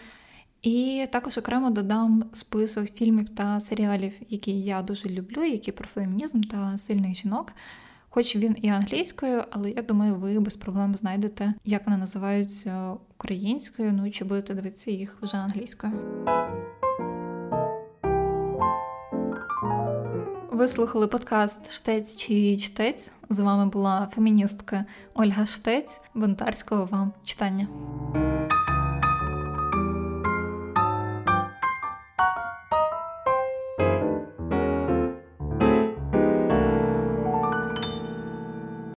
І 0.63 1.07
також 1.13 1.39
окремо 1.39 1.71
додам 1.71 2.25
список 2.33 2.87
фільмів 2.95 3.29
та 3.29 3.61
серіалів, 3.61 4.13
які 4.29 4.61
я 4.61 4.83
дуже 4.83 5.09
люблю, 5.09 5.45
які 5.45 5.73
про 5.73 5.89
фемінізм 5.89 6.41
та 6.41 6.79
сильних 6.79 7.15
жінок 7.15 7.53
хоч 8.17 8.37
він 8.37 8.57
і 8.63 8.69
англійською, 8.69 9.45
але 9.51 9.71
я 9.71 9.83
думаю, 9.83 10.15
ви 10.15 10.41
без 10.41 10.57
проблем 10.57 10.97
знайдете, 10.97 11.55
як 11.65 11.87
вони 11.87 11.97
називаються 11.97 12.93
українською. 13.15 13.93
Ну 13.93 14.11
чи 14.11 14.25
будете 14.25 14.55
дивитися 14.55 14.91
їх 14.91 15.17
вже 15.23 15.37
англійською. 15.37 15.93
Ви 20.53 20.69
слухали 20.69 21.07
подкаст 21.07 21.73
Штець 21.73 22.17
чи 22.17 22.57
чтець. 22.57 23.11
З 23.31 23.39
вами 23.39 23.67
була 23.71 24.09
феміністка 24.15 24.85
Ольга 25.15 25.47
Штець. 25.47 26.01
Бунтарського 26.15 26.85
вам 26.85 27.13
читання. 27.25 27.69